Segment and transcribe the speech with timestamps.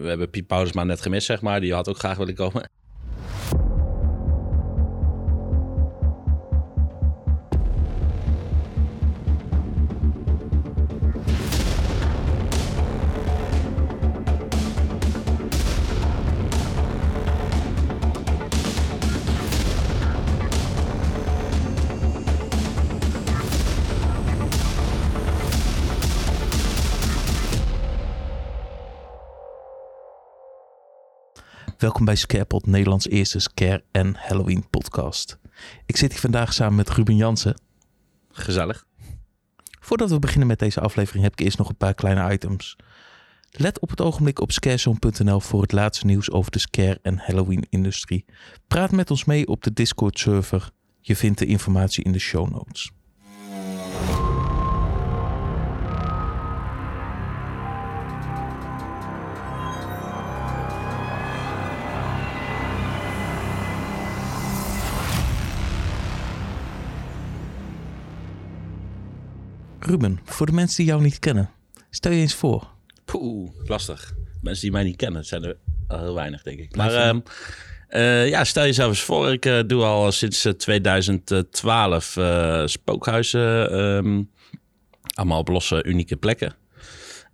[0.00, 1.60] we hebben Piet Paulusma net gemist, zeg maar.
[1.60, 2.70] Die had ook graag willen komen.
[31.94, 35.38] Welkom bij Scarepot, Nederlands eerste scare- en Halloween podcast.
[35.86, 37.60] Ik zit hier vandaag samen met Ruben Jansen.
[38.30, 38.86] Gezellig.
[39.80, 42.76] Voordat we beginnen met deze aflevering heb ik eerst nog een paar kleine items.
[43.50, 48.24] Let op het ogenblik op scarezone.nl voor het laatste nieuws over de scare- en Halloween-industrie.
[48.66, 50.70] Praat met ons mee op de Discord-server.
[51.00, 52.90] Je vindt de informatie in de show notes.
[69.86, 71.50] Ruben, voor de mensen die jou niet kennen,
[71.90, 72.68] stel je eens voor.
[73.04, 74.14] Poeh, lastig.
[74.40, 75.56] Mensen die mij niet kennen, zijn er
[75.88, 76.76] al heel weinig, denk ik.
[76.76, 77.20] Maar ehm,
[77.88, 79.32] eh, ja, stel jezelf eens voor.
[79.32, 83.70] Ik eh, doe al sinds eh, 2012 eh, spookhuizen.
[83.70, 84.22] ehm,
[85.14, 86.54] allemaal op losse, unieke plekken.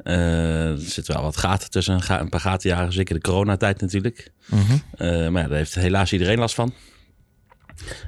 [0.03, 2.93] Er zitten wel wat gaten tussen, een, paar gatenjaren.
[2.93, 4.33] Zeker de coronatijd natuurlijk.
[4.97, 6.75] Eh, maar ja, daar heeft helaas iedereen last van.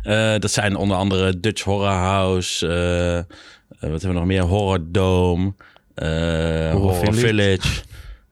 [0.03, 2.67] Eh, dat zijn onder andere Dutch Horror House.
[2.69, 3.25] eh, eh,
[3.69, 4.43] wat hebben we nog meer?
[4.43, 5.55] Horror Dome.
[5.95, 7.83] eh, Horror, Village.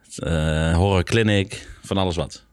[0.09, 0.75] Village.
[0.77, 1.69] horror Clinic.
[1.83, 2.45] Van alles wat.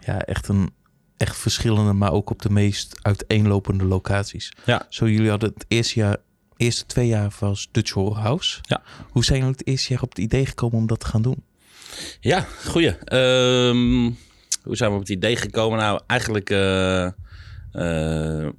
[0.00, 0.70] Ja, echt een
[1.16, 4.52] echt verschillende, maar ook op de meest uiteenlopende locaties.
[4.64, 4.86] Ja.
[4.88, 6.16] Zo, jullie hadden het eerste jaar,
[6.56, 8.58] eerste twee jaar was Dutch Horror House.
[8.62, 8.82] Ja.
[9.10, 11.44] Hoe zijn jullie het eerste jaar op het idee gekomen om dat te gaan doen?
[12.20, 12.90] Ja, goeie.
[13.04, 14.10] Ehm,
[14.62, 15.78] hoe zijn we op het idee gekomen?
[15.78, 16.50] Nou, eigenlijk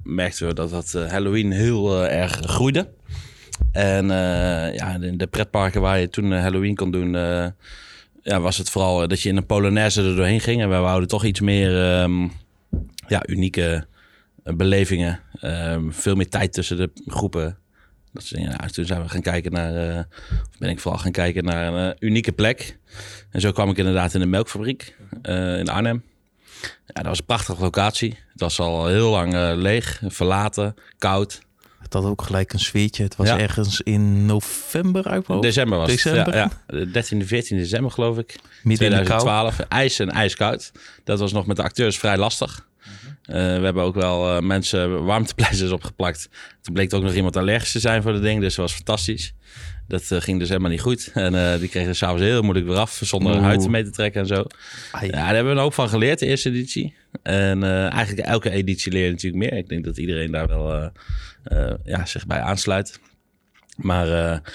[0.02, 2.88] merkten we dat dat eh, Halloween heel eh, erg groeide.
[3.72, 7.46] En eh, ja, in de pretparken waar je toen eh, Halloween kon doen, eh,
[8.22, 10.60] ja, was het vooral dat je in een Polonaise er doorheen ging.
[10.62, 12.28] En wij wouden toch iets meer ehm,
[13.08, 13.86] ja, unieke
[14.44, 15.20] eh, belevingen.
[15.40, 17.56] Ehm, veel meer tijd tussen de groepen.
[18.12, 18.30] Dat.
[18.30, 20.04] Nou, toen zijn we gaan kijken naar, eh,
[20.58, 22.78] ben ik vooral gaan kijken naar een eh, unieke plek.
[23.30, 26.02] En zo kwam ik inderdaad in de melkfabriek eh, in Arnhem.
[26.62, 28.18] Ja, dat was een prachtige locatie.
[28.32, 31.40] Het was al heel lang eh, leeg, verlaten, koud.
[31.80, 33.02] Het had ook gelijk een sfeertje.
[33.02, 33.38] Het was Ja.
[33.38, 35.26] ergens in november uit.
[35.42, 36.24] December was December?
[36.24, 36.34] het.
[36.34, 36.84] Ja, ja.
[36.84, 38.38] De 13e, 14 december geloof ik.
[38.62, 39.20] Midden in de kou.
[39.20, 39.68] 2012.
[39.68, 40.72] IJs en ijskoud.
[41.04, 42.66] Dat was nog met de acteurs vrij lastig.
[43.22, 46.28] Eh, we hebben ook wel eh, mensen warmtepleisters opgeplakt.
[46.62, 48.40] Toen bleek ook nog iemand allergisch te zijn voor de ding.
[48.40, 49.32] Dus dat was fantastisch.
[49.92, 51.10] Dat eh, ging dus helemaal niet goed.
[51.14, 53.00] En eh, die kregen s'avonds heel moeilijk weer af.
[53.02, 53.42] Zonder Oeh.
[53.42, 54.44] huid mee te trekken en zo.
[54.92, 55.06] Ai.
[55.06, 56.94] Ja, daar hebben we een hoop van geleerd, de eerste editie.
[57.22, 59.58] En eh, eigenlijk elke editie leer je natuurlijk meer.
[59.58, 60.90] Ik denk dat iedereen daar wel
[61.84, 63.00] ja, zich bij aansluit.
[63.76, 64.06] Maar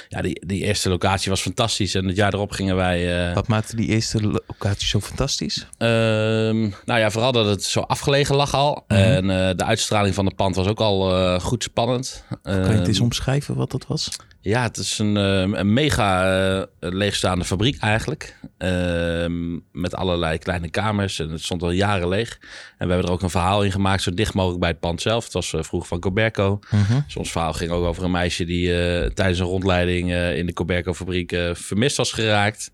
[0.10, 1.96] ja, die, die eerste locatie was fantastisch.
[1.96, 3.34] En het jaar erop gingen wij...
[3.34, 5.68] Wat maakte die eerste locatie zo fantastisch?
[5.78, 8.84] Ehm, nou ja, vooral dat het zo afgelegen lag al.
[8.88, 9.00] Mhm.
[9.00, 9.28] En
[9.58, 12.24] de uitstraling van de pand was ook al goed spannend.
[12.42, 14.10] Kan je het eens Ehm, omschrijven wat dat was?
[14.48, 18.36] Ja, het is een, eh, een mega eh, leegstaande fabriek eigenlijk.
[18.58, 21.20] Ehm, met allerlei kleine kamers.
[21.20, 22.38] En het stond al jaren leeg.
[22.78, 25.02] En we hebben er ook een verhaal in gemaakt, zo dicht mogelijk bij het pand
[25.02, 25.24] zelf.
[25.24, 26.60] Het was eh, vroeger van Coberco.
[27.06, 30.54] Dus ons verhaal ging ook over een meisje die eh, tijdens een rondleiding in de
[30.54, 32.72] Coberco-fabriek eh, vermist was geraakt.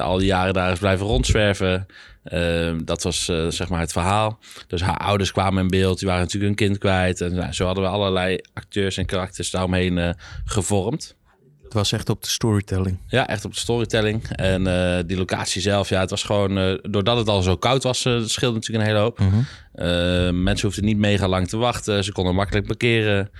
[0.00, 1.86] Al die jaren daar is blijven rondzwerven.
[2.22, 4.38] Eh, dat was eh, zeg maar het verhaal.
[4.66, 5.98] Dus haar ouders kwamen in beeld.
[5.98, 7.20] Die waren natuurlijk hun kind kwijt.
[7.20, 10.10] En nou, zo hadden we allerlei acteurs en karakters daaromheen eh,
[10.44, 11.16] gevormd.
[11.62, 12.98] Het was echt op de storytelling.
[13.06, 14.28] Ja, echt op de storytelling.
[14.28, 16.80] En eh, die locatie zelf, ja, het was gewoon...
[16.82, 19.18] doordat het al zo koud was, dat scheelde natuurlijk een hele hoop.
[19.18, 19.40] Mhm.
[19.72, 22.04] Eh, mensen hoefden niet mega lang te wachten.
[22.04, 23.30] Ze konden makkelijk parkeren.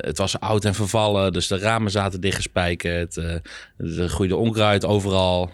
[0.00, 3.16] Het was oud en vervallen, dus de ramen zaten dichtgespijkerd.
[3.16, 5.50] Er groeide onkruid overal.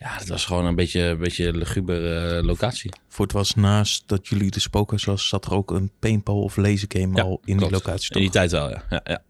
[0.00, 2.90] Ja, het was gewoon een beetje een beetje luguber eh, locatie.
[3.08, 6.56] Voor het was naast dat jullie de spookhuis was, zat er ook een paintball of
[6.56, 7.72] lasergame Ja, al in klopt.
[7.72, 8.14] die locatie.
[8.14, 8.32] In die Toch?
[8.40, 8.82] tijd wel, ja.
[8.90, 9.22] ja, ja.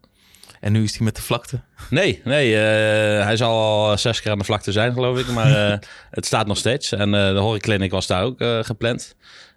[0.61, 1.61] En nu is die met de vlakte.
[1.91, 5.27] Nee, nee eh, hij zal al zes keer aan de vlakte zijn, geloof ik.
[5.27, 5.79] Maar eh,
[6.11, 6.93] het staat nog steeds.
[6.93, 9.15] En de horeclinic was daar ook gepland.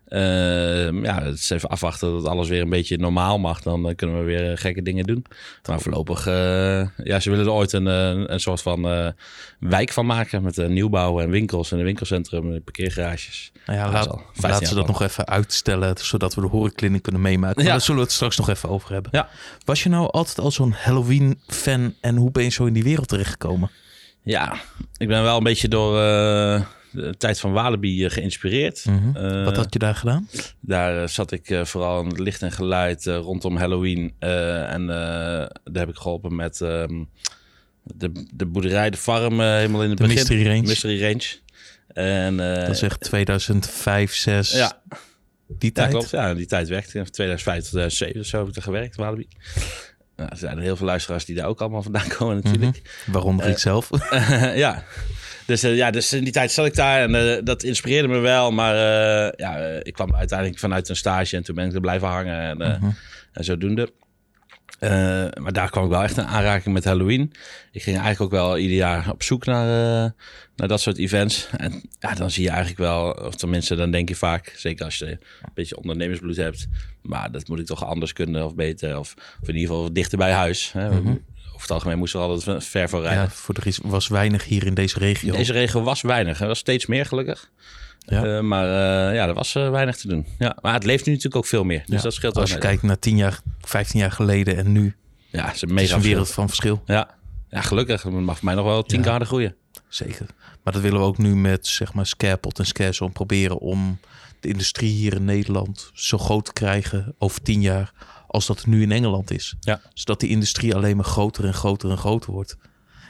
[0.07, 3.61] Eh, ja, het is even afwachten dat alles weer een beetje normaal mag.
[3.61, 5.25] Dan eh, kunnen we weer eh, gekke dingen doen.
[5.67, 9.13] Maar voorlopig, eh, ja, ze willen er ooit een, een soort van
[9.59, 10.43] wijk van maken.
[10.43, 13.51] Met nieuwbouw en winkels en een winkelcentrum en parkeergarages.
[13.65, 16.41] Nou ja, laat, dat is al 15 laten ze dat nog even uitstellen, zodat we
[16.41, 17.63] de horeclinic kunnen meemaken.
[17.63, 17.69] Ja.
[17.69, 19.11] daar zullen we het straks nog even over hebben.
[19.13, 19.29] Ja.
[19.65, 23.07] Was je nou altijd al zo'n Halloween-fan en hoe ben je zo in die wereld
[23.07, 23.69] terechtgekomen?
[24.23, 24.55] Ja,
[24.97, 26.61] ik ben wel een beetje door uh,
[26.93, 28.85] de tijd van Walibi uh, geïnspireerd.
[28.85, 29.25] Mm -hmm.
[29.25, 30.29] uh, Wat had je daar gedaan?
[30.59, 34.13] Daar zat ik vooral in het licht en geluid rondom Halloween.
[34.19, 37.03] en daar heb ik geholpen met ehm,
[37.83, 40.19] de, de boerderij, de farm, helemaal in het de begin.
[40.19, 40.61] Mystery Range.
[40.61, 41.41] Mystery Range.
[41.87, 44.51] En, dat is echt 2005, 6.
[44.51, 44.81] Ja.
[45.47, 45.91] Die tijd?
[45.91, 46.09] Ja, klopt.
[46.09, 47.03] Ja, die tijd werkte.
[47.09, 49.27] 2005 tot 2007 of zo heb ik er gewerkt, Walibi.
[50.15, 52.77] Nou, er zijn heel veel luisteraars die daar ook allemaal vandaan komen natuurlijk.
[52.77, 53.13] Mm -hmm.
[53.13, 53.89] Waaronder uh, ik zelf.
[54.65, 54.83] ja.
[55.45, 58.19] Dus, uh, ja, dus in die tijd zat ik daar en uh, dat inspireerde me
[58.19, 58.51] wel.
[58.51, 58.75] Maar
[59.35, 62.39] ja, ik kwam uiteindelijk vanuit een stage en toen ben ik er blijven hangen.
[62.39, 62.95] En, mm -hmm.
[63.33, 63.89] en zodoende.
[64.83, 64.89] Uh,
[65.41, 67.31] maar daar kwam ik wel echt een aanraking met Halloween.
[67.71, 69.67] Ik ging eigenlijk ook wel ieder jaar op zoek naar,
[70.05, 70.11] uh,
[70.55, 71.47] naar dat soort events.
[71.57, 74.97] En ja, dan zie je eigenlijk wel, of tenminste dan denk je vaak, zeker als
[74.97, 75.19] je een
[75.53, 76.67] beetje ondernemersbloed hebt,
[77.01, 78.99] maar dat moet ik toch anders kunnen of beter.
[78.99, 80.71] Of, of in ieder geval dichter bij huis.
[80.71, 80.89] Hè.
[80.89, 81.25] Mm -hmm.
[81.53, 83.23] Over het algemeen moesten we altijd ver voor rijden.
[83.23, 85.31] Ja, voor de was weinig hier in deze regio.
[85.31, 86.41] In deze regio was weinig.
[86.41, 87.51] Er was steeds meer gelukkig.
[88.05, 88.25] Ja.
[88.25, 90.25] Uh, maar uh, ja, er was uh, weinig te doen.
[90.37, 91.83] Ja, maar het leeft nu natuurlijk ook veel meer.
[91.85, 92.01] Dus ja.
[92.01, 94.95] dat scheelt Als je kijkt naar 10 jaar, 15 jaar geleden en nu.
[95.29, 96.83] Ja, het is een, het is een wereld van verschil.
[96.85, 97.15] Ja.
[97.49, 98.01] ja, gelukkig.
[98.01, 99.19] Dat mag voor mij nog wel 10 ja.
[99.19, 99.55] groeien.
[99.87, 100.25] Zeker.
[100.63, 103.99] Maar dat willen we ook nu met zeg maar Scarepot en Scarezone proberen om
[104.39, 107.91] de industrie hier in Nederland zo groot te krijgen over 10 jaar
[108.33, 109.55] als dat nu in Engeland is.
[109.59, 109.81] Ja.
[109.93, 112.57] Zodat die industrie alleen maar groter en groter en groter wordt.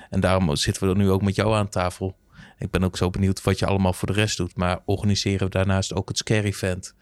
[0.09, 2.15] En daarom zitten we er nu ook met jou aan tafel.
[2.57, 4.55] Ik ben ook zo benieuwd wat je allemaal voor de rest doet.
[4.55, 6.95] Maar organiseren we daarnaast ook het Scare Event,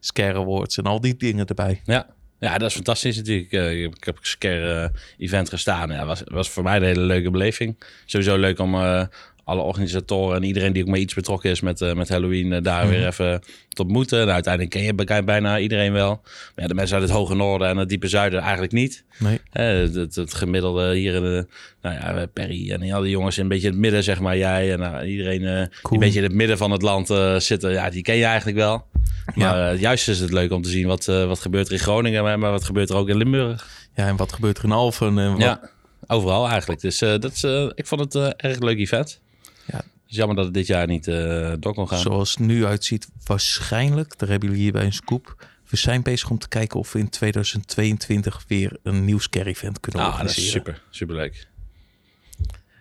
[0.00, 1.80] Scare Awards en al die dingen erbij.
[1.84, 2.06] Ja,
[2.38, 3.52] ja dat is fantastisch natuurlijk.
[3.92, 5.90] Ik heb een Scare Event gestaan.
[5.90, 7.84] Ja, was, was voor mij een hele leuke beleving.
[8.04, 9.04] Sowieso leuk om uh,
[9.44, 12.62] alle organisatoren en iedereen die ook maar iets betrokken is met, uh, met Halloween uh,
[12.62, 12.90] daar mm.
[12.90, 14.18] weer even te ontmoeten.
[14.18, 14.82] Nou, uiteindelijk ken
[15.16, 16.20] je bijna iedereen wel.
[16.22, 19.04] Maar ja, de mensen uit het hoge noorden en het diepe zuiden eigenlijk niet.
[19.18, 19.40] Nee.
[19.50, 21.46] Het, het, het, gemiddelde hier in de,
[21.82, 24.36] nou ja, Perry en al die jongens in een beetje in het midden, zeg maar.
[24.36, 25.68] Jij en iedereen cool.
[25.82, 27.06] die een beetje in het midden van het land
[27.38, 27.72] zitten.
[27.72, 28.86] Ja, die ken je eigenlijk wel.
[29.34, 29.72] Maar ja.
[29.72, 32.50] juist is het leuk om te zien wat, wat gebeurt er in Groningen, maar, maar
[32.50, 33.68] wat gebeurt er ook in Limburg.
[33.94, 35.18] Ja, en wat gebeurt er in Alphen.
[35.18, 35.40] En wat...
[35.40, 35.60] Ja,
[36.06, 36.80] overal eigenlijk.
[36.80, 37.44] Dus dat is,
[37.74, 39.22] ik vond het een erg leuk event.
[39.66, 41.98] Ja, het is jammer dat het dit jaar niet uh, door kon gaan.
[41.98, 45.46] Zoals het nu uitziet, waarschijnlijk, daar hebben jullie hier bij een scoop.
[45.68, 49.80] We zijn bezig om te kijken of we in 2022 weer een nieuw scare event
[49.80, 50.64] kunnen ah, organiseren.
[50.64, 51.48] Dat is super, super leuk.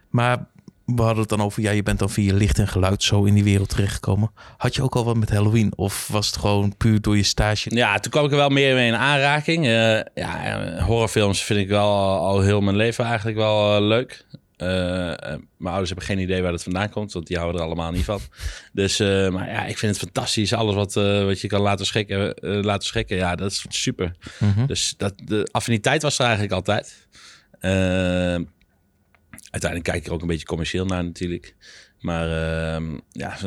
[0.09, 0.45] Maar
[0.85, 3.33] we hadden het dan over, ja, je bent dan via licht en geluid zo in
[3.33, 4.31] die wereld terechtgekomen.
[4.57, 5.73] Had je ook al wat met Halloween?
[5.75, 7.75] Of was het gewoon puur door je stage?
[7.75, 9.65] Ja, toen kwam ik er wel meer mee in aanraking.
[9.65, 14.25] Uh, ja, horrorfilms vind ik wel al, al heel mijn leven eigenlijk wel uh, leuk.
[14.57, 17.91] Uh, mijn ouders hebben geen idee waar het vandaan komt, want die houden er allemaal
[17.91, 18.19] niet van.
[18.73, 20.53] Dus, uh, maar ja, ik vind het fantastisch.
[20.53, 24.15] Alles wat, uh, wat je kan laten schrikken, laten schrikken, ja, dat is super.
[24.39, 24.45] Mhm.
[24.45, 24.65] Mm -hmm.
[24.65, 27.07] Dus dat, de affiniteit was er eigenlijk altijd.
[27.59, 31.55] uiteindelijk kijk ik er ook een beetje commercieel naar natuurlijk.
[31.99, 32.27] Maar
[32.73, 33.37] ehm, ja,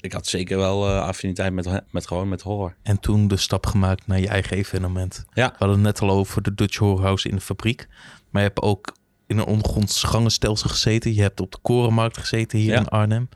[0.00, 2.76] ik had zeker wel affiniteit met, met gewoon met horror.
[2.82, 5.24] En toen de stap gemaakt naar je eigen evenement.
[5.32, 5.48] Ja.
[5.48, 7.88] We hadden het net al over de Dutch Horror House in de fabriek.
[8.30, 8.94] Maar je hebt ook
[9.30, 11.14] in een ondergronds gangenstelsel gezeten.
[11.14, 12.78] Je hebt op de Korenmarkt gezeten hier Ja.
[12.78, 13.28] in Arnhem.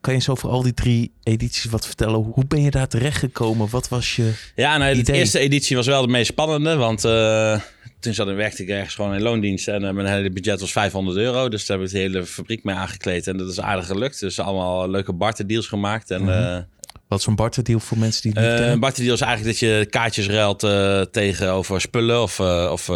[0.00, 2.14] Kan je zo voor al die drie edities wat vertellen?
[2.22, 3.68] Hoe ben je daar terecht gekomen?
[3.70, 4.32] Wat was je...
[4.54, 5.16] Ja, nou, de Idee.
[5.16, 7.60] eerste editie was wel de meest spannende, want uh,
[8.00, 10.72] toen zat en werkte ik ergens gewoon in loondienst en uh, mijn hele budget was
[10.72, 11.48] 500 euro.
[11.48, 14.20] Dus daar heb ik de hele fabriek mee aangekleed en dat is aardig gelukt.
[14.20, 16.22] Dus allemaal leuke barterdeals gemaakt en...
[16.24, 16.58] Uh,
[17.08, 18.72] Wat is een barterdeal voor mensen die het niet kennen?
[18.72, 20.58] een barterdeal is eigenlijk dat je kaartjes ruilt
[21.12, 22.88] tegenover spullen of, of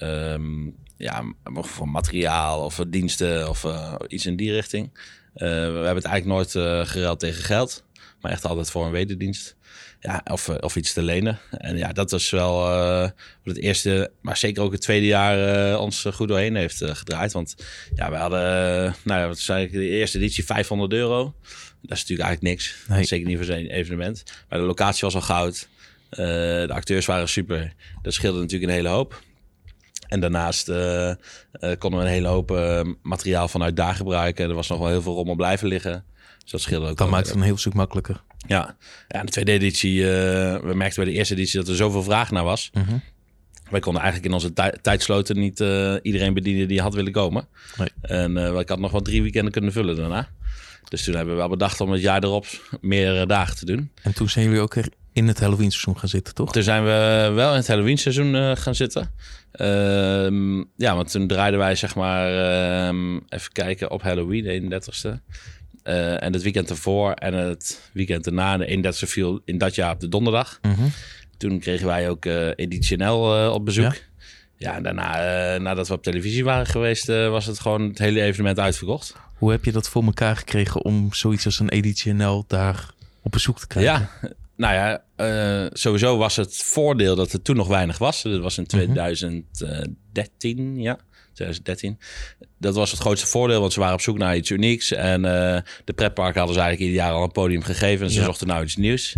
[0.00, 4.90] um, ja, voor materiaal of diensten of uh, iets in die richting.
[4.92, 5.00] Uh,
[5.34, 7.84] we hebben het eigenlijk nooit uh, geruild tegen geld,
[8.20, 9.56] maar echt altijd voor een wederdienst.
[10.00, 11.38] Ja, of, of iets te lenen.
[11.50, 12.68] En ja, dat was wel
[13.42, 17.32] het eerste, maar zeker ook het tweede jaar ons goed doorheen heeft gedraaid.
[17.32, 17.54] Want
[17.94, 18.40] ja, we hadden,
[19.04, 21.34] nou ja, wat zei ik, de eerste editie 500 euro.
[21.82, 22.76] Dat is natuurlijk eigenlijk niks.
[22.88, 23.04] Nee.
[23.04, 24.22] Zeker niet voor zo'n evenement.
[24.48, 25.68] Maar de locatie was al goud.
[26.10, 27.72] De acteurs waren super.
[28.02, 29.22] Dat scheelde natuurlijk een hele hoop.
[30.14, 30.76] En daarnaast uh,
[31.08, 31.14] uh,
[31.78, 34.48] konden we een hele hoop uh, materiaal vanuit daar gebruiken.
[34.48, 36.04] Er was nog wel heel veel rommel blijven liggen.
[36.42, 36.96] Dus dat scheelde ook.
[36.96, 38.22] Dat maakt het een heel stuk makkelijker.
[38.46, 38.76] Ja,
[39.08, 40.06] ja de tweede editie, uh,
[40.60, 42.70] we merkten bij de eerste editie dat er zoveel vraag naar was.
[42.72, 43.02] Mm -hmm.
[43.70, 47.46] Wij konden eigenlijk in onze tij tijdsloten niet uh, iedereen bedienen die had willen komen.
[47.76, 47.88] Nee.
[48.00, 50.28] En uh, ik had nog wel drie weekenden kunnen vullen daarna.
[50.88, 52.46] Dus toen hebben we wel bedacht om het jaar erop
[52.80, 53.90] meer dagen te doen.
[54.02, 54.74] En toen zijn jullie ook
[55.14, 56.52] in het Halloween seizoen gaan zitten, toch?
[56.52, 59.10] Toen zijn we wel in het Halloween seizoen uh, gaan zitten.
[59.60, 62.30] Uh, ja, want toen draaiden wij zeg maar,
[62.92, 65.08] uh, even kijken, op Halloween, de 31ste.
[65.84, 69.92] Uh, en het weekend ervoor en het weekend erna, de 31ste viel in dat jaar
[69.92, 70.58] op de donderdag.
[70.62, 70.90] Mm -hmm.
[71.36, 72.24] Toen kregen wij ook
[72.56, 73.94] Editionel uh, op bezoek.
[73.94, 74.00] Ja?
[74.56, 75.18] Ja, en daarna,
[75.54, 79.16] eh, nadat we op televisie waren geweest, eh, was het gewoon het hele evenement uitverkocht.
[79.34, 82.90] Hoe heb je dat voor elkaar gekregen om zoiets als een Editie NL daar
[83.22, 84.08] op bezoek te krijgen?
[84.22, 88.22] Ja, nou ja, eh, sowieso was het voordeel dat er toen nog weinig was.
[88.22, 90.98] Dat was in 2013, ja.
[91.32, 91.98] 2013.
[92.58, 94.92] Dat was het grootste voordeel, want ze waren op zoek naar iets unieks.
[94.92, 98.06] En eh, de pretparken hadden ze eigenlijk ieder jaar al een podium gegeven.
[98.06, 98.24] En ze Ja.
[98.24, 99.16] zochten nou iets nieuws.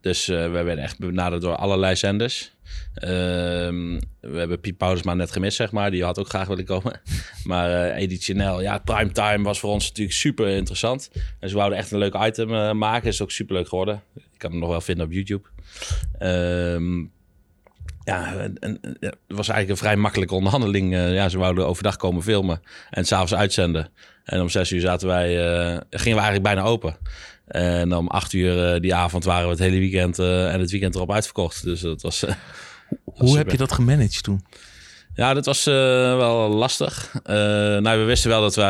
[0.00, 2.52] Dus eh, we werden echt benaderd door allerlei zenders.
[2.94, 5.90] Ehm, we hebben Piet Paulusma net gemist, zeg maar.
[5.90, 7.00] Die had ook graag willen komen.
[7.44, 11.10] Maar eh editioneel, ja, primetime was voor ons natuurlijk super interessant.
[11.40, 13.08] En ze wouden echt een leuk item eh, maken.
[13.08, 14.02] Is ook super leuk geworden.
[14.14, 15.48] Ik kan hem nog wel vinden op YouTube.
[16.18, 17.04] Ehm,
[18.04, 20.94] ja, en, het was eigenlijk een vrij makkelijke onderhandeling.
[20.94, 23.90] Eh, ja, ze wouden overdag komen filmen en s'avonds uitzenden.
[24.24, 26.96] En om zes uur zaten wij, eh, gingen we eigenlijk bijna open.
[27.46, 30.94] En om acht uur eh, die avond waren we het hele weekend en het weekend
[30.94, 31.64] erop uitverkocht.
[31.64, 32.24] Dus dat was...
[33.04, 34.44] Hoe heb je dat gemanaged toen?
[35.14, 35.74] Ja, dat was eh,
[36.16, 37.14] wel lastig.
[37.24, 37.34] Eh,
[37.76, 38.62] nou, we wisten wel dat we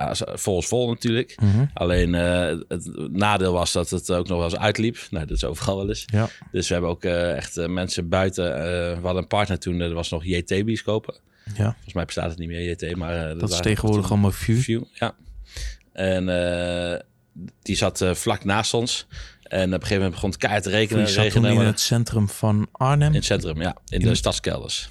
[0.00, 1.36] uh, vol is vol natuurlijk.
[1.42, 1.64] Mhm.
[1.74, 4.98] Alleen eh, het nadeel was dat het ook nog wel eens uitliep.
[5.10, 6.04] Nou, dat is overal wel eens.
[6.06, 6.28] Ja.
[6.52, 8.44] Dus we hebben ook echt mensen buiten.
[8.94, 11.14] we hadden een partner toen, er was nog JT bioscopen.
[11.56, 13.30] ja, Volgens mij bestaat het niet meer, JT, maar...
[13.30, 14.58] eh, dat is tegenwoordig allemaal view.
[14.58, 15.14] View, ja.
[15.92, 16.24] En
[17.62, 19.06] die zat vlak naast ons.
[19.42, 21.02] En op een gegeven moment begon het keihard te rekenen.
[21.02, 23.08] Je zat regenen, in het centrum van Arnhem.
[23.08, 23.76] in het centrum, ja.
[23.88, 24.88] In, In- de stadskelders.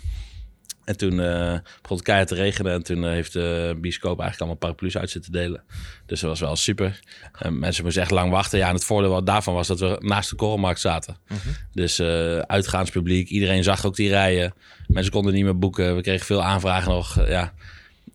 [0.91, 2.71] En toen eh, begon het keihard te regenen.
[2.71, 5.63] En toen eh, heeft de bioscoop eigenlijk allemaal paraplu's uit zitten delen.
[6.05, 6.99] Dus dat was wel super.
[7.37, 8.59] En mensen moesten echt lang wachten.
[8.59, 11.17] Ja, en het voordeel daarvan was dat we naast de korrelmarkt zaten.
[11.73, 13.29] Dus eh uitgaanspubliek.
[13.29, 14.53] Iedereen zag ook die rijen.
[14.87, 15.95] Mensen konden niet meer boeken.
[15.95, 17.27] We kregen veel aanvragen nog.
[17.27, 17.53] Ja,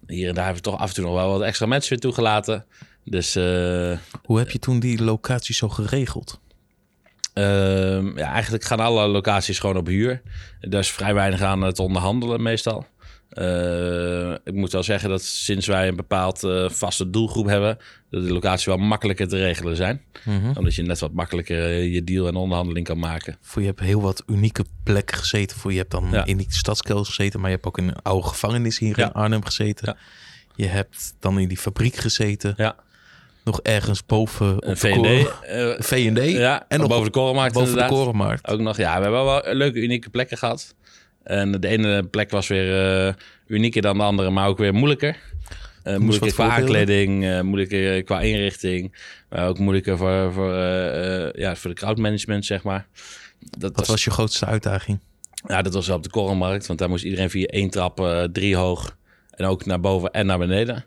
[0.06, 2.00] hier en daar hebben we toch af en toe nog wel wat extra mensen weer
[2.00, 2.64] toegelaten.
[3.04, 3.34] Dus
[4.24, 6.40] Hoe heb je toen die locatie zo geregeld?
[7.36, 10.22] Ehm, ja, eigenlijk gaan alle locaties gewoon op huur.
[10.60, 12.86] Daar is vrij weinig aan het onderhandelen meestal.
[13.28, 17.78] Eh, ik moet wel zeggen dat sinds wij een bepaald eh, vaste doelgroep hebben,
[18.10, 20.02] dat de locaties wel makkelijker te regelen zijn.
[20.56, 23.36] Omdat je net wat makkelijker eh, je deal en onderhandeling kan maken.
[23.40, 25.56] Voor je hebt heel wat unieke plekken gezeten.
[25.56, 26.24] Voor je hebt dan Ja.
[26.24, 29.04] in die stadskelder gezeten, maar je hebt ook in een oude gevangenis hier Ja.
[29.06, 29.86] in Arnhem gezeten.
[29.88, 29.96] Ja.
[30.54, 32.54] Je hebt dan in die fabriek gezeten.
[32.56, 32.76] Ja,
[33.46, 37.92] Nog ergens boven op koren- eh, ja, en nog boven de korenmarkt boven inderdaad.
[37.92, 38.48] de korenmarkt.
[38.48, 40.74] Ook nog, ja, we hebben wel leuke, unieke plekken gehad.
[41.22, 43.14] En de ene plek was weer eh,
[43.46, 45.16] unieker dan de andere, maar ook weer moeilijker.
[45.82, 48.96] Eh, moeilijker qua aankleding, eh, moeilijker qua inrichting.
[49.28, 50.54] Maar ook moeilijker voor, voor,
[51.38, 52.86] ja, voor de crowdmanagement, zeg maar.
[53.58, 55.00] Dat Wat was je grootste uitdaging?
[55.46, 58.56] ja, dat was wel op de korrelmarkt, want daar moest iedereen via één trap, drie
[58.56, 58.96] hoog.
[59.30, 60.84] En ook naar boven en naar beneden.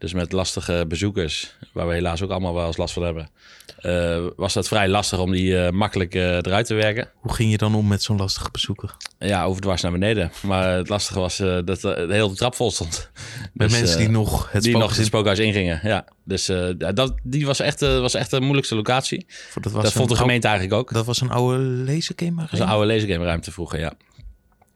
[0.00, 3.30] Dus met lastige bezoekers, waar we helaas ook allemaal wel eens last van hebben,
[3.76, 7.08] eh, was dat vrij lastig om die eh, makkelijk eh, eruit te werken.
[7.14, 8.96] Hoe ging je dan om met zo'n lastige bezoeker?
[9.18, 10.32] Ja, overdwars naar beneden.
[10.42, 13.10] Maar het lastige was dat de hele trap vol stond.
[13.52, 15.80] Met Dus, mensen die nog het die nog spookhuis het spookhuis ingingen.
[15.82, 16.50] Ja, dus
[16.94, 19.26] dat, die was echt, was echt de moeilijkste locatie.
[19.54, 20.92] Dat was dat vond de een gemeente eigenlijk ook.
[20.92, 22.40] Dat was een oude lasergame.
[22.40, 23.92] Dat was een oude lasergame ruimte vroeger, ja.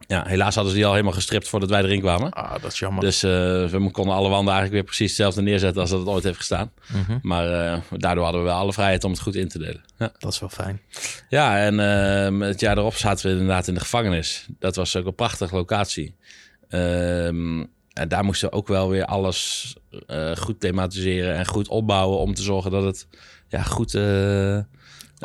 [0.07, 2.31] Ja, helaas hadden ze die al helemaal gestript voordat wij erin kwamen.
[2.31, 3.03] Ah, dat is jammer.
[3.03, 3.29] Dus eh,
[3.65, 6.71] we konden alle wanden eigenlijk weer precies hetzelfde neerzetten als dat het ooit heeft gestaan.
[6.93, 7.17] Mhm.
[7.21, 9.83] Maar eh, daardoor hadden we wel alle vrijheid om het goed in te delen.
[9.97, 10.81] Ja, Dat is wel fijn.
[11.29, 14.47] ja en eh, het jaar erop zaten we inderdaad in de gevangenis.
[14.59, 16.15] Dat was ook een prachtige locatie.
[16.69, 19.73] Ehm, en daar moesten we ook wel weer alles
[20.37, 23.07] goed thematiseren en goed opbouwen om te zorgen dat het
[23.47, 23.97] ja, goed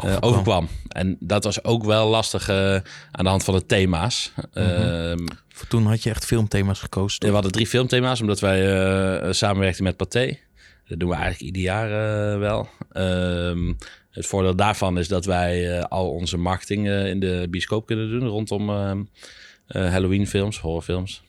[0.04, 0.30] Overkwam.
[0.30, 0.68] overkwam.
[0.88, 2.74] En dat was ook wel lastig eh,
[3.10, 4.32] aan de hand van de thema's.
[4.52, 7.26] Ehm, Voor toen had je echt filmthema's gekozen.
[7.26, 8.82] we hadden drie filmthema's, omdat wij
[9.26, 10.38] eh samenwerkten met Pathé.
[10.88, 11.86] Dat doen we eigenlijk ieder jaar
[12.32, 12.68] eh, wel.
[12.92, 13.72] Ehm,
[14.10, 18.10] het voordeel daarvan is dat wij eh, al onze marketing eh, in de bioscoop kunnen
[18.10, 19.02] doen rondom ehm,
[19.66, 21.22] eh, Halloween films, horrorfilms.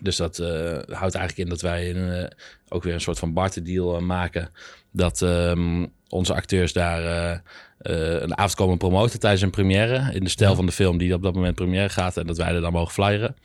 [0.00, 2.30] Dus dat eh, houdt eigenlijk in dat wij een, eh,
[2.68, 4.50] ook weer een soort van barterdeal eh, maken.
[4.92, 7.30] Dat ehm, onze acteurs daar eh,
[7.78, 10.12] eh, een avond komen promoten tijdens een première.
[10.14, 10.56] In de stijl Ja.
[10.56, 12.16] van de film die op dat moment première gaat.
[12.16, 13.36] En dat wij er dan mogen flyeren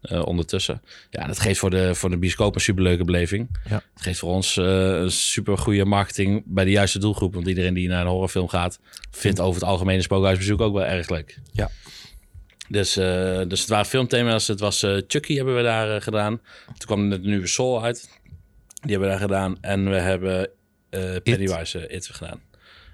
[0.00, 0.82] eh, ondertussen.
[1.10, 3.48] Ja, dat geeft voor de, voor de bioscoop een superleuke beleving.
[3.68, 3.82] Ja.
[3.94, 7.34] Het geeft voor ons een super goede marketing bij de juiste doelgroep.
[7.34, 10.84] Want iedereen die naar een horrorfilm gaat, vindt over het algemeen een spookhuisbezoek ook wel
[10.84, 11.38] erg leuk.
[11.52, 11.70] Ja.
[12.68, 12.92] Dus,
[13.48, 14.46] dus het waren filmthema's.
[14.46, 16.40] Het was Chucky hebben we daar gedaan.
[16.66, 18.08] Toen kwam de nieuwe Soul uit.
[18.80, 19.56] Die hebben we daar gedaan.
[19.60, 20.50] En we hebben
[20.90, 22.40] eh Pennywise eh, It gedaan.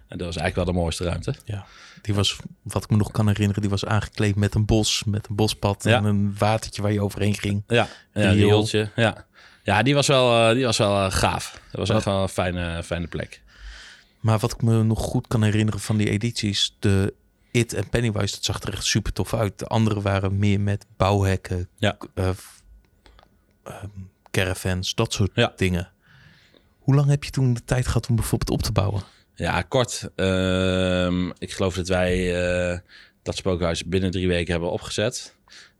[0.08, 1.34] En dat was eigenlijk wel de mooiste ruimte.
[1.44, 1.66] Ja.
[2.02, 5.26] Die was, wat ik me nog kan herinneren, die was aangekleed met een bos, met
[5.28, 5.96] een bospad Ja.
[5.96, 7.62] en een watertje waar je overheen ging.
[7.66, 8.34] Ja, ja Riool.
[8.34, 8.90] riooltje.
[8.96, 9.26] Ja,
[9.62, 11.52] ja die was wel, eh, die was wel gaaf.
[11.70, 13.40] Dat was Wat- echt wel een fijne, fijne plek.
[14.20, 17.14] Maar wat ik me nog goed kan herinneren van die edities, de
[17.50, 19.58] It en Pennywise, dat zag er echt super tof uit.
[19.58, 21.96] De andere waren meer met bouwhekken, Ja.
[22.14, 22.28] eh,
[23.64, 23.86] ehm,
[24.30, 25.52] caravans, dat soort Ja.
[25.56, 25.90] dingen.
[26.82, 29.02] Hoe lang heb je toen de tijd gehad om bijvoorbeeld op te bouwen?
[29.34, 30.10] Ja, kort.
[30.16, 32.78] Ehm, ik geloof dat wij eh,
[33.22, 35.36] dat spookhuis binnen drie weken hebben opgezet.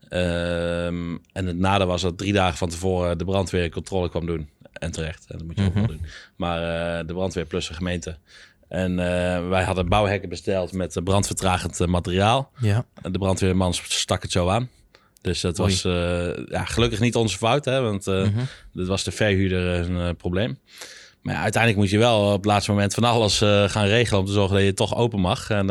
[0.09, 4.49] Ehm, en het nadeel was dat drie dagen van tevoren de brandweer controle kwam doen.
[4.73, 6.07] En terecht, en dat moet je ook wel doen.
[6.37, 6.59] Maar
[6.99, 8.17] eh, de brandweer plus de gemeente.
[8.69, 12.51] En eh, wij hadden bouwhekken besteld met brandvertragend materiaal.
[12.59, 14.69] Ja, En de brandweerman stak het zo aan.
[15.23, 15.71] Dus dat Oei.
[15.71, 18.39] was eh, ja, gelukkig niet onze fout, hè, want eh Mhm.
[18.73, 20.59] dit was de verhuurder een eh, probleem.
[21.23, 24.27] Maar ja, uiteindelijk moet je wel op het laatste moment van alles gaan regelen om
[24.27, 25.51] te zorgen dat je toch open mag.
[25.51, 25.67] En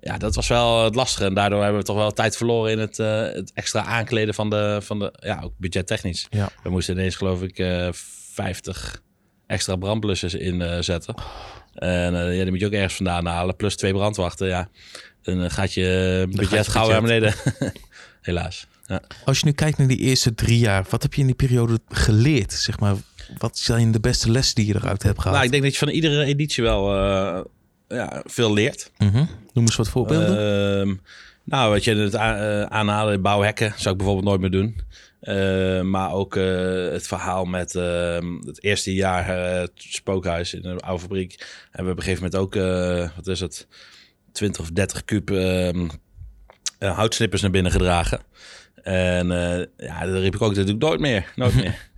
[0.00, 1.24] ja, dat was wel het lastige.
[1.24, 2.96] En daardoor hebben we toch wel tijd verloren in het,
[3.36, 6.26] het extra aankleden van de, van de ja, ook budgettechnisch.
[6.30, 6.48] ja.
[6.62, 9.02] We moesten ineens geloof ik eh 50
[9.46, 11.14] extra brandblussers inzetten.
[11.74, 13.56] En eh, ja, die moet je ook ergens vandaan halen.
[13.56, 14.68] Plus twee brandwachten, ja.
[15.22, 17.42] Dan eh, gaat je budget gaat je gauw naar budget.
[17.58, 17.72] beneden.
[18.22, 18.66] Helaas.
[18.86, 19.00] Ja.
[19.24, 21.78] Als je nu kijkt naar die eerste drie jaar, wat heb je in die periode
[21.88, 22.52] geleerd?
[22.52, 22.96] Zeg maar,
[23.38, 25.34] wat zijn de beste lessen die je eruit hebt gehaald?
[25.34, 27.40] Nou, ik denk dat je van iedere editie wel eh,
[27.88, 28.90] ja, veel leert.
[28.98, 29.24] Mhm.
[29.52, 30.28] Noem eens wat voorbeelden.
[30.28, 30.94] Ehm,
[31.44, 34.80] nou, wat je het eh, aanhalen, bouwhekken, zou ik bijvoorbeeld nooit meer doen.
[35.22, 39.26] Eh, maar ook eh, het verhaal met ehm, het eerste jaar
[39.60, 41.46] het spookhuis in een oude fabriek.
[41.70, 43.66] En we op een gegeven moment ook, eh, wat is het,
[44.32, 45.28] 20 of 30 kuub
[46.82, 48.20] eh, houtsnippers naar binnen gedragen.
[48.82, 51.74] En eh, ja, daar riep ik ook, dat doe ik nooit meer, nooit meer.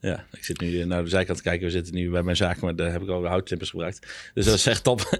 [0.00, 1.66] Ja, ik zit nu naar de zijkant te kijken.
[1.66, 4.06] We zitten nu bij mijn zaak, maar daar heb ik ook houtsnippers gebruikt.
[4.34, 5.18] Dus dat is echt top.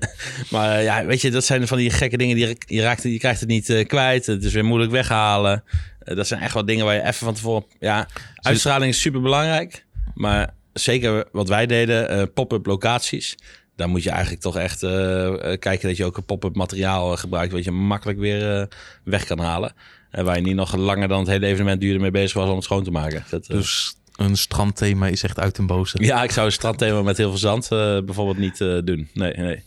[0.50, 2.37] maar eh, ja, weet je, dat zijn van die gekke dingen.
[2.37, 4.26] Die, je, raakt, je krijgt het niet eh, kwijt.
[4.26, 5.64] Het is weer moeilijk weghalen.
[5.98, 7.64] Eh, dat zijn echt wel dingen waar je even van tevoren...
[7.80, 9.84] Ja, uitstraling is super belangrijk.
[10.14, 13.34] Maar zeker wat wij deden, eh, pop-up locaties.
[13.78, 17.12] Daar moet je eigenlijk toch echt eh, eh, kijken dat je ook een pop-up materiaal
[17.12, 17.52] eh, gebruikt.
[17.52, 18.68] Wat je makkelijk weer
[19.04, 19.73] weg kan halen.
[20.11, 22.54] En waar je niet nog langer dan het hele evenement duurde mee bezig was om
[22.54, 23.25] het schoon te maken.
[23.30, 26.02] Dat, Dus een strandthema is echt uit en boze.
[26.02, 27.68] ja, ik zou een strandthema met heel veel zand
[28.04, 29.08] bijvoorbeeld niet doen.
[29.14, 29.62] Nee, nee,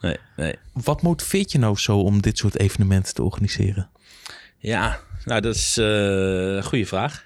[0.00, 0.54] nee, nee.
[0.72, 3.88] Wat motiveert je nou zo om dit soort evenementen te organiseren?
[4.58, 7.24] Ja, nou dat is een goede vraag.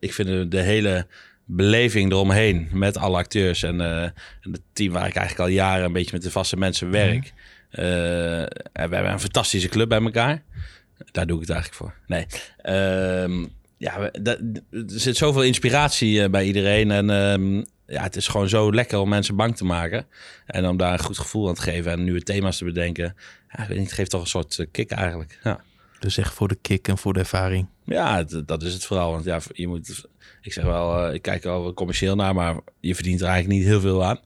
[0.00, 1.06] Ik vind de hele
[1.50, 5.84] beleving eromheen met alle acteurs en, eh, en het team waar ik eigenlijk al jaren
[5.84, 7.32] een beetje met de vaste mensen werk.
[7.70, 10.42] Eh, en we hebben een fantastische club bij elkaar.
[11.10, 11.94] Daar doe ik het eigenlijk voor.
[12.06, 12.26] Nee.
[12.56, 14.38] Ehm, ja, er
[14.86, 16.90] zit zoveel inspiratie eh, bij iedereen.
[16.90, 17.56] En ehm,
[17.86, 20.06] ja, het is gewoon zo lekker om mensen bang te maken.
[20.46, 23.16] En om daar een goed gevoel aan te geven en nieuwe thema's te bedenken.
[23.50, 25.38] Ja, ik weet niet, het geeft toch een soort kick eigenlijk.
[25.42, 25.60] Ja.
[26.00, 27.68] Dus echt voor de kick en voor de ervaring.
[27.84, 29.12] Ja, dat is het vooral.
[29.12, 30.04] Want ja, je moet,
[30.42, 33.58] ik zeg wel, eh, ik kijk er wel commercieel naar, maar je verdient er eigenlijk
[33.58, 34.18] niet heel veel aan.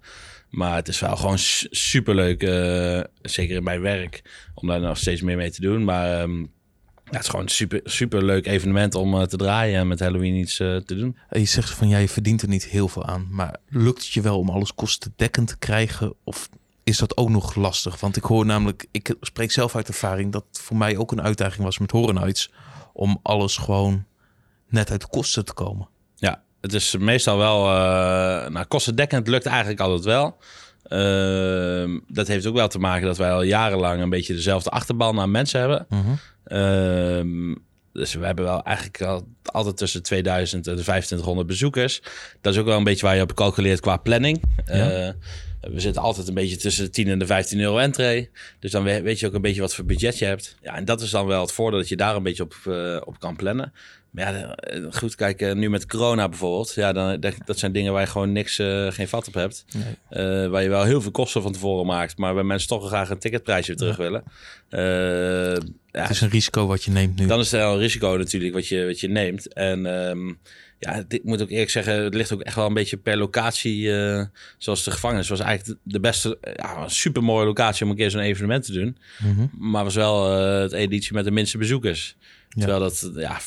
[0.51, 4.23] Maar het is wel gewoon su- superleuk, eh, zeker in mijn werk,
[4.55, 5.85] om daar nog steeds meer mee te doen.
[5.85, 6.47] Maar ehm, ja,
[7.05, 10.35] het is gewoon een super, super leuk evenement om eh, te draaien en met Halloween
[10.35, 11.17] iets te doen.
[11.29, 13.29] En Je zegt van ja, je verdient er niet heel veel aan.
[13.31, 16.15] Maar lukt het je wel om alles kostendekkend te krijgen?
[16.25, 16.49] Of
[16.85, 18.01] is dat ook nog lastig?
[18.01, 21.23] Want ik hoor namelijk, ik spreek zelf uit ervaring dat het voor mij ook een
[21.23, 22.51] uitdaging was met Horror Nights.
[22.93, 24.05] Om alles gewoon
[24.69, 25.89] net uit de kosten te komen.
[26.15, 30.37] Ja, het is meestal wel, eh nou, kostendekkend lukt eigenlijk altijd wel.
[30.83, 35.21] Ehm, dat heeft ook wel te maken dat wij al jarenlang een beetje dezelfde achterban
[35.21, 35.87] aan mensen hebben.
[36.45, 37.55] Ehm,
[37.93, 42.03] dus we hebben wel eigenlijk al, altijd tussen 2000 en de 2500 bezoekers.
[42.41, 44.43] Dat is ook wel een beetje waar je op calculeert qua planning.
[44.67, 44.91] Ja.
[44.91, 45.13] Eh,
[45.61, 48.31] we zitten altijd een beetje tussen de 10 en de 15 euro entree.
[48.59, 50.57] Dus dan we- weet je ook een beetje wat voor budget je hebt.
[50.63, 52.97] Ja, en dat is dan wel het voordeel dat je daar een beetje op, eh,
[53.05, 53.73] op kan plannen.
[54.11, 56.75] Maar ja, eh, goed, kijk, eh, nu met corona bijvoorbeeld.
[56.75, 58.55] Ja, dan, dat, dat zijn dingen waar je gewoon niks,
[58.89, 59.65] geen vat op hebt.
[60.11, 60.49] Nee.
[60.49, 62.19] Waar je wel heel veel kosten van tevoren maakt.
[62.19, 64.23] Maar waar mensen toch graag een ticketprijsje terug willen.
[65.93, 67.27] Ja, Het is een risico wat je neemt nu.
[67.27, 69.53] dan is het wel een risico natuurlijk wat je, wat je neemt.
[69.53, 70.27] En ehm,
[70.79, 73.93] ja, ik moet ook eerlijk zeggen, het ligt ook echt wel een beetje per locatie.
[73.97, 74.25] eh,
[74.59, 78.11] zoals de gevangenis was eigenlijk de beste, ja, een super mooie locatie om een keer
[78.11, 78.97] zo'n evenement te doen.
[79.19, 79.47] Mhm.
[79.71, 82.17] Maar was wel eh, het editie met de minste bezoekers.
[82.49, 83.39] Terwijl dat, ja,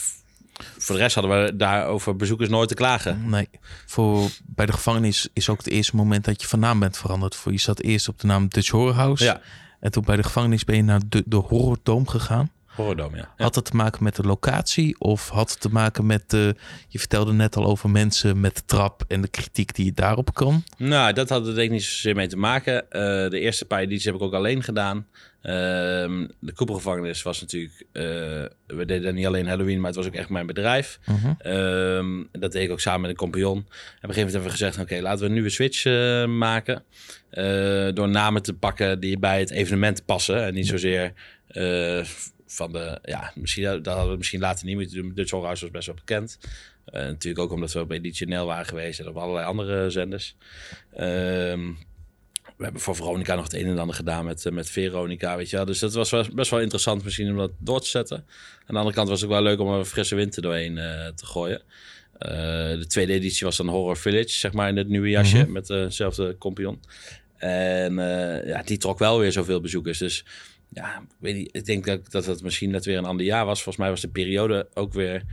[0.77, 3.29] voor de rest hadden we daar over bezoekers nooit te klagen.
[3.29, 3.49] Nee,
[3.86, 7.36] voor, bij de gevangenis is ook het eerste moment dat je van naam bent veranderd.
[7.36, 9.23] Voor je zat eerst op de naam Dutch Horror House.
[9.23, 9.41] Ja,
[9.79, 12.49] En toen bij de gevangenis ben je naar de, de Horror Dome gegaan.
[12.75, 13.33] Horrordome, ja.
[13.38, 16.55] Had het te maken met de locatie of had het te maken met de...
[16.88, 20.33] Je vertelde net al over mensen met de trap en de kritiek die je daarop
[20.33, 20.63] kan.
[20.77, 22.91] Nou, dat had er denk ik niet zozeer mee te maken.
[22.91, 25.07] Eh, de eerste paar edities heb ik ook alleen gedaan.
[25.41, 27.85] Ehm, de koepelgevangenis was natuurlijk...
[27.91, 28.03] eh,
[28.77, 30.99] we deden niet alleen Halloween, maar het was ook echt mijn bedrijf.
[31.05, 31.33] Mhm.
[31.38, 33.57] Ehm, dat deed ik ook samen met een compagnon.
[33.57, 34.79] En op een gegeven moment hebben we gezegd...
[34.79, 36.83] oké, laten we een nieuwe switch eh, maken.
[37.93, 40.43] Door namen te pakken die bij het evenement passen.
[40.43, 41.13] En niet zozeer
[42.55, 42.99] van de...
[43.03, 45.11] Ja, misschien, dat hadden we misschien later niet moeten doen.
[45.15, 46.37] Dutch House was best wel bekend.
[46.85, 48.99] Eh, natuurlijk ook omdat we op Editie NL waren geweest...
[48.99, 50.35] en op allerlei andere zenders.
[50.95, 51.71] Ehm,
[52.57, 55.49] we hebben voor Veronica nog het een en ander gedaan met, eh, met Veronica, weet
[55.49, 55.65] je wel.
[55.65, 58.17] Dus dat was best wel interessant misschien om dat door te zetten.
[58.17, 58.25] Aan
[58.67, 61.07] de andere kant was het ook wel leuk om een frisse wind er doorheen eh,
[61.07, 61.61] te gooien.
[62.79, 65.51] De tweede editie was dan Horror Village, zeg maar, in het nieuwe jasje Mhm.
[65.51, 66.79] met dezelfde compagnon.
[67.37, 69.97] En eh, ja, die trok wel weer zoveel bezoekers.
[69.97, 70.25] Dus
[70.69, 73.45] ja, ik weet niet, ik denk dat, dat het misschien net weer een ander jaar
[73.45, 73.63] was.
[73.63, 75.23] Volgens mij was de periode ook weer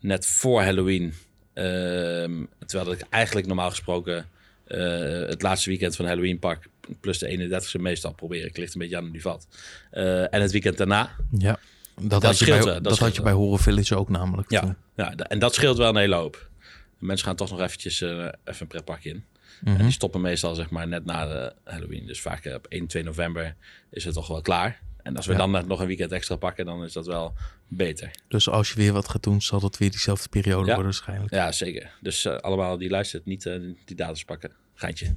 [0.00, 1.14] net voor Halloween.
[1.54, 4.26] Ehm, terwijl ik eigenlijk normaal gesproken
[4.64, 4.78] eh,
[5.26, 6.62] het laatste weekend van Halloween pak,
[7.00, 8.48] plus de 31ste meestal proberen.
[8.48, 9.46] Ik ligt een beetje aan die vat.
[9.90, 11.10] Eh, en het weekend daarna.
[11.38, 11.58] Ja,
[12.00, 14.50] dat, had je, scheelt bij, wel, dat dat had je bij Horror Village ook namelijk.
[14.50, 14.76] Ja, toen.
[14.96, 16.48] ja, en dat scheelt wel een hele hoop.
[16.98, 19.24] Mensen gaan toch nog eventjes eh, even een pretpark in.
[19.64, 19.82] En Mhm.
[19.82, 22.06] die stoppen meestal zeg maar net na de Halloween.
[22.06, 23.54] Dus vaak eh, op 1, 2 november
[23.90, 24.80] is het toch wel klaar.
[25.02, 25.38] En als we Ja.
[25.38, 27.34] dan net nog een weekend extra pakken, dan is dat wel
[27.68, 28.10] beter.
[28.28, 30.66] Dus als je weer wat gaat doen, zal dat weer diezelfde periode Ja.
[30.66, 31.32] worden waarschijnlijk.
[31.34, 31.90] Ja, zeker.
[32.00, 34.50] Dus eh, allemaal die luistert, niet eh, die datums pakken.
[34.74, 35.16] Geintje.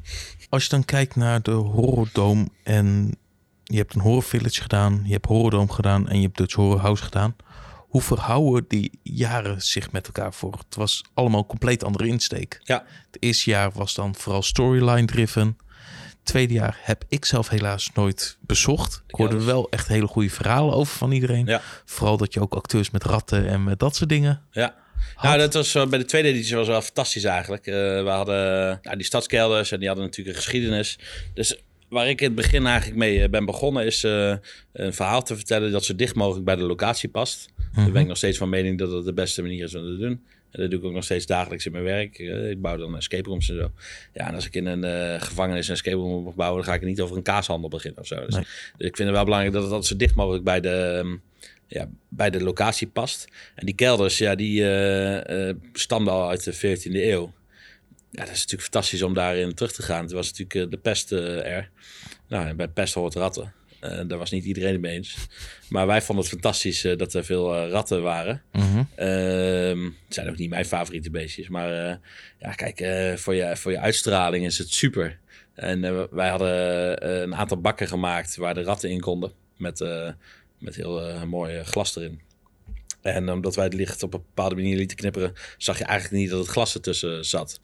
[0.50, 3.16] Als je dan kijkt naar de Horrordome en
[3.64, 6.80] je hebt een Horror Village gedaan, je hebt Horrordome gedaan en je hebt Dutch Horror
[6.80, 7.36] House gedaan.
[7.92, 10.52] Hoe verhouden die jaren zich met elkaar voor?
[10.52, 12.60] Het was allemaal een compleet andere insteek.
[12.64, 15.58] Ja, Het eerste jaar was dan vooral storyline driven.
[16.08, 19.04] Het tweede jaar heb ik zelf helaas nooit bezocht.
[19.08, 21.46] Ik hoorde wel echt hele goede verhalen over van iedereen.
[21.46, 24.42] ja, Vooral dat je ook acteurs met ratten en met dat soort dingen.
[24.52, 24.76] ja.
[25.16, 25.24] had.
[25.24, 27.68] Nou, dat was eh, bij de tweede editie was wel fantastisch eigenlijk.
[27.68, 31.00] Eh, we hadden nou, die stadskelders en die hadden natuurlijk een geschiedenis.
[31.34, 34.34] Dus waar ik in het begin eigenlijk mee eh, ben begonnen is eh,
[34.74, 37.50] een verhaal te vertellen dat zo dicht mogelijk bij de locatie past.
[37.76, 39.98] Daar ben ik nog steeds van mening dat dat de beste manier is om te
[39.98, 40.22] doen.
[40.52, 42.20] En dat doe ik ook nog steeds dagelijks in mijn werk.
[42.20, 43.72] Eh, Ik bouw dan escape rooms en zo.
[44.14, 46.86] Ja, en als ik in een gevangenis een escape room moet bouwen, dan ga ik
[46.86, 48.26] niet over een kaashandel beginnen of zo.
[48.26, 48.44] Dus, Nee.
[48.78, 50.70] dus ik vind het wel belangrijk dat het altijd zo dicht mogelijk bij de,
[51.04, 51.16] ehm,
[51.68, 53.28] ja, bij de locatie past.
[53.56, 54.64] En die kelders, ja, die
[55.74, 57.34] stamden al uit de 14e eeuw.
[58.12, 60.08] Ja, dat is natuurlijk fantastisch om daarin terug te gaan.
[60.08, 61.70] Toen was natuurlijk eh, de pest eh, er.
[62.28, 63.54] Nou, en bij pest hoort ratten.
[63.80, 65.16] Eh, daar was niet iedereen het mee eens.
[65.70, 68.42] Maar wij vonden het fantastisch dat er veel ratten waren.
[68.96, 71.48] Ehm, het zijn ook niet mijn favoriete beestjes.
[71.50, 72.00] Maar
[72.40, 72.78] ja, kijk,
[73.20, 75.20] voor, je, voor je uitstraling is het super.
[75.54, 79.32] En wij hadden een aantal bakken gemaakt waar de ratten in konden.
[79.58, 79.80] Met,
[80.60, 82.22] met heel mooi glas erin.
[83.02, 86.30] En omdat wij het licht op een bepaalde manier lieten knipperen, zag je eigenlijk niet
[86.30, 87.60] dat het glas ertussen zat.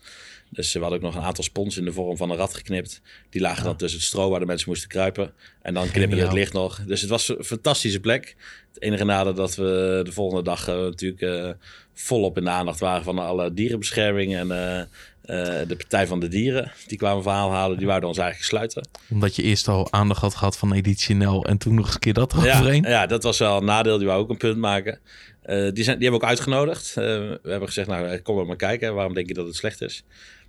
[0.49, 3.01] Dus we hadden ook nog een aantal spons in de vorm van een rat geknipt.
[3.29, 5.33] Die lagen dan tussen het stro waar de mensen moesten kruipen.
[5.61, 6.81] En dan knipperde het licht nog.
[6.85, 8.35] Dus het was een fantastische plek.
[8.73, 11.49] Het enige nadeel dat we de volgende dag eh, natuurlijk eh,
[11.93, 16.71] volop in de aandacht waren van alle dierenbescherming en eh, de Partij van de Dieren.
[16.87, 18.87] Die kwamen verhaal halen, die wouden ons eigenlijk sluiten.
[19.09, 21.99] Omdat je eerst al aandacht had gehad van editie NL en toen nog eens een
[21.99, 22.83] keer dat Ja, eroverheen.
[22.83, 23.97] ja, dat was wel een nadeel.
[23.97, 24.99] Die wou ook een punt maken.
[25.45, 26.93] Die, zijn, die hebben we ook uitgenodigd.
[26.93, 28.93] We hebben gezegd, nou, kom maar kijken.
[28.93, 30.03] Waarom denk je dat het slecht is?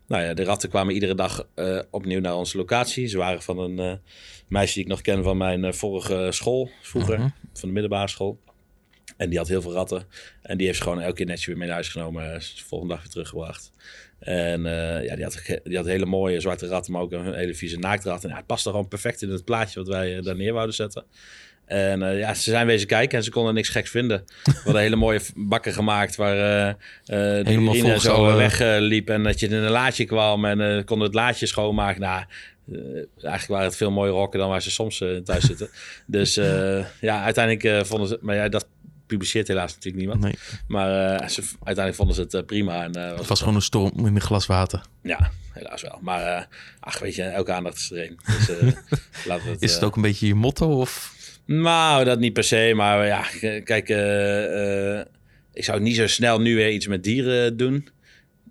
[0.09, 3.07] Nou ja, de ratten kwamen iedere dag eh, opnieuw naar onze locatie.
[3.07, 3.93] Ze waren van een eh,
[4.49, 7.29] meisje die ik nog ken van mijn eh, vorige school, vroeger, Mhm.
[7.53, 8.39] van de middelbare school.
[9.17, 10.07] En die had heel veel ratten.
[10.43, 12.39] En die heeft ze gewoon elke keer netjes weer mee naar huis genomen.
[12.39, 13.73] de volgende dag weer teruggebracht.
[14.19, 14.63] En
[15.03, 18.25] ja, die had, die had hele mooie zwarte ratten, maar ook een hele vieze naaktrat.
[18.25, 21.05] En ja, het paste gewoon perfect in het plaatje wat wij daar neer wouden zetten.
[21.69, 24.25] En eh, ja, ze zijn wezen kijken en ze konden niks geks vinden.
[24.45, 26.77] We hadden hele mooie bakken gemaakt waar eh eh
[27.07, 29.09] de Helemaal urine zo wegliep.
[29.09, 32.01] en dat je in een laadje kwam en konden het laadje schoonmaken.
[32.01, 32.25] Nou,
[33.13, 35.69] eigenlijk waren het veel mooier rokken dan waar ze soms thuis zitten.
[36.07, 36.35] Dus
[37.01, 38.19] ja, uiteindelijk vonden ze...
[38.21, 38.67] Maar ja, dat
[39.09, 40.21] publiceert helaas natuurlijk niemand.
[40.21, 40.35] Nee,
[40.69, 42.83] Maar ze, uiteindelijk vonden ze het prima.
[42.83, 44.83] En, eh, het was gewoon een storm in een glas water.
[45.03, 45.99] Ja, helaas wel.
[46.01, 46.49] Maar
[46.81, 48.15] ach, weet je, elke aandacht is er.
[48.27, 48.49] Dus
[49.29, 49.63] laten we het...
[49.63, 50.81] Is het ook een beetje je motto?
[50.81, 51.15] Of?
[51.49, 52.73] Nou, dat niet per se.
[52.77, 53.25] Maar ja,
[53.65, 55.07] kijk, eh, eh,
[55.53, 57.89] ik zou niet zo snel nu weer iets met dieren doen,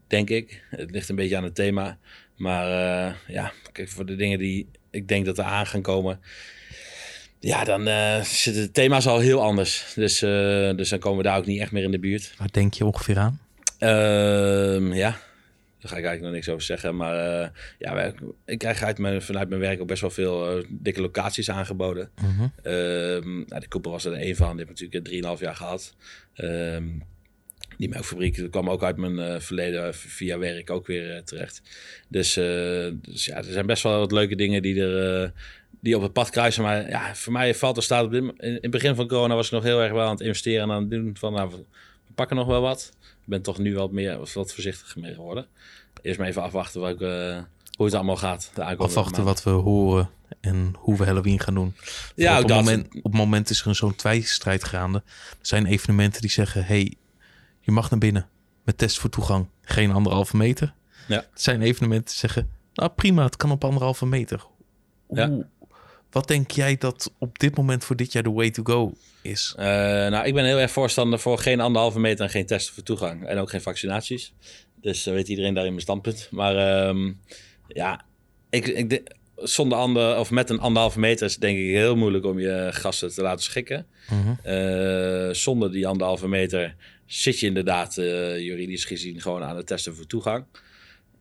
[0.07, 0.63] denk ik.
[0.69, 1.97] Het ligt een beetje aan het thema.
[2.35, 6.19] Maar eh, ja, kijk, voor de dingen die ik denk dat er aan gaan komen...
[7.39, 7.81] Ja, dan
[8.25, 9.93] zitten de thema's al heel anders.
[9.95, 10.19] Dus,
[10.75, 12.33] dus dan komen we daar ook niet echt meer in de buurt.
[12.37, 13.41] Waar denk je ongeveer aan?
[13.77, 15.19] Ehm, ja,
[15.87, 16.95] Daar ga ik eigenlijk nog niks over zeggen.
[16.95, 17.47] Maar uh,
[17.79, 18.13] ja,
[18.45, 22.09] ik krijg uit mijn, vanuit mijn werk ook best wel veel uh, dikke locaties aangeboden.
[22.21, 22.51] Mm -hmm.
[23.47, 24.57] nou, de Cooper was er een van.
[24.57, 25.95] Die heb natuurlijk 3,5 jaar gehad.
[26.35, 27.03] Um,
[27.77, 31.61] die melkfabriek dat kwam ook uit mijn uh, verleden via werk ook weer terecht.
[32.07, 35.33] Dus, dus, ja, er zijn best wel wat leuke dingen die er
[35.81, 36.63] die op het pad kruisen.
[36.63, 39.45] Maar ja, voor mij valt er staat op dit, in, het begin van corona was
[39.45, 41.51] ik nog heel erg wel aan het investeren en aan het doen van nou,
[42.17, 42.91] pakken nog wel wat.
[43.01, 45.47] Ik ben toch nu wat meer wat voorzichtiger mee geworden.
[46.01, 47.39] Eerst maar even afwachten wat ik, uh,
[47.75, 48.51] hoe het allemaal gaat.
[48.77, 51.75] Afwachten wat we horen en hoe we Halloween gaan doen.
[52.15, 55.03] Ja, op, het moment, op het moment is er zo'n tweestrijd gaande.
[55.29, 56.95] Er zijn evenementen die zeggen: hey,
[57.59, 58.27] je mag naar binnen
[58.63, 60.73] met test voor toegang, geen anderhalve meter.
[61.07, 61.17] Ja.
[61.17, 64.45] Er zijn evenementen die zeggen: nou prima, het kan op anderhalve meter.
[65.09, 65.31] Ja.
[66.17, 69.55] Wat denk jij dat op dit moment voor dit jaar de way to go is?
[69.57, 72.83] Uh, nou, ik ben heel erg voorstander voor geen anderhalve meter en geen testen voor
[72.83, 73.25] toegang.
[73.25, 74.33] En ook geen vaccinaties.
[74.81, 76.27] Dus uh, weet iedereen daarin mijn standpunt.
[76.31, 77.19] Maar um,
[77.67, 78.05] ja,
[78.49, 82.25] ik, ik, zonder ander, of met een anderhalve meter is het denk ik heel moeilijk
[82.25, 83.85] om je gasten te laten schikken.
[84.07, 85.27] -huh.
[85.27, 86.75] uh, zonder die anderhalve meter
[87.05, 90.45] zit je inderdaad juridisch gezien gewoon aan het testen voor toegang.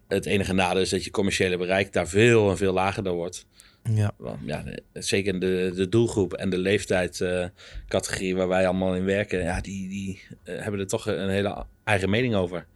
[0.09, 3.46] Het enige nadeel is dat je commerciële bereik daar veel en veel lager dan wordt.
[3.94, 4.12] Ja.
[4.44, 9.61] ja, zeker de, de doelgroep en de leeftijdscategorie uh, waar wij allemaal in werken, ja,
[9.61, 12.66] die, die uh, hebben er toch een hele eigen mening over.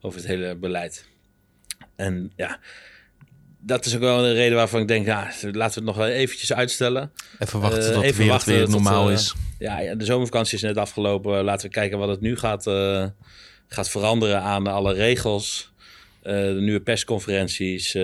[0.00, 1.08] Over het hele beleid.
[1.96, 2.58] En ja,
[3.58, 6.06] dat is ook wel de reden waarvan ik denk, ja, laten we het nog wel
[6.06, 7.12] eventjes uitstellen.
[7.38, 9.34] Even wachten uh, tot even weer, wachten weer normaal tot, is.
[9.58, 11.44] Ja, de zomervakantie is net afgelopen.
[11.44, 12.62] Laten we kijken wat het nu gaat,
[13.68, 15.72] gaat veranderen aan alle regels.
[16.22, 17.96] de nieuwe persconferenties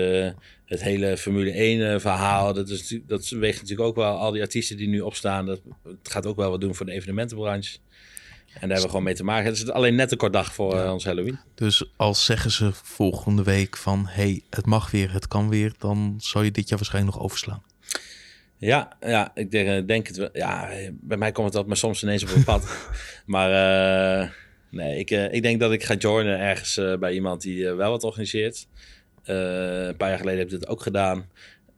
[0.67, 2.53] het hele Formule 1 eh, verhaal.
[2.53, 5.45] Dat, is, dat weegt natuurlijk ook wel al die artiesten die nu opstaan.
[5.45, 7.77] Dat, het gaat ook wel wat doen voor de evenementenbranche.
[8.47, 9.45] En daar hebben we gewoon mee te maken.
[9.45, 11.39] Het is alleen net een kort dag voor eh, ons Halloween.
[11.55, 14.05] Dus als zeggen ze volgende week van...
[14.07, 15.73] hey, het mag weer, het kan weer...
[15.77, 17.63] dan zou je dit jaar waarschijnlijk nog overslaan.
[18.57, 20.29] Ja, ja ik denk, eh, denk het wel.
[20.33, 22.89] Ja, bij mij komt het altijd maar soms ineens op een pad.
[23.25, 23.49] maar
[24.21, 24.29] uh,
[24.69, 28.67] nee, ik, ik denk dat ik ga joinen ergens bij iemand die wel wat organiseert.
[29.27, 31.29] Eh, een paar jaar geleden heb ik dit ook gedaan.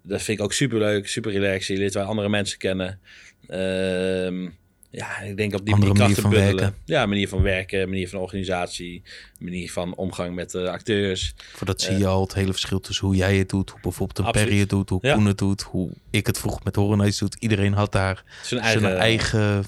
[0.01, 1.65] Dat vind ik ook super leuk, super relaxed.
[1.65, 2.99] Je leert wel andere mensen kennen.
[3.47, 4.49] Ehm,
[4.89, 6.75] ja, ik denk op die Andere manier van werken.
[6.85, 9.03] Ja, manier van werken, manier van organisatie,
[9.39, 11.33] manier van omgang met de acteurs.
[11.53, 14.27] Voor dat zie je al het hele verschil tussen hoe jij het doet, hoe bijvoorbeeld
[14.27, 15.13] een Perry het doet, hoe ja.
[15.13, 17.35] Koen het doet, hoe ik het vroeg met Horenice doet.
[17.39, 19.65] Iedereen had daar zijn eigen, zijn eigen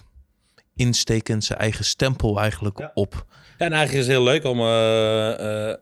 [0.75, 3.25] insteek en zijn eigen stempel eigenlijk op.
[3.57, 4.65] Ja, en eigenlijk is het heel leuk om uh,
[5.39, 5.73] uh,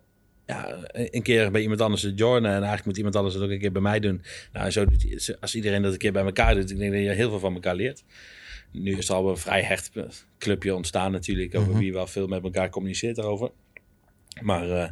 [0.49, 2.49] ja, een keer bij iemand anders te joinen.
[2.49, 4.21] En eigenlijk moet iemand anders het ook een keer bij mij doen.
[4.53, 7.09] Nou, zo doet, als iedereen dat een keer bij elkaar doet, ik denk dat je
[7.09, 8.03] heel veel van elkaar leert.
[8.71, 9.91] Nu is er al een vrij hecht
[10.37, 11.79] clubje ontstaan natuurlijk, over mhm.
[11.79, 13.51] wie wel veel met elkaar communiceert daarover.
[14.41, 14.87] Maar uh,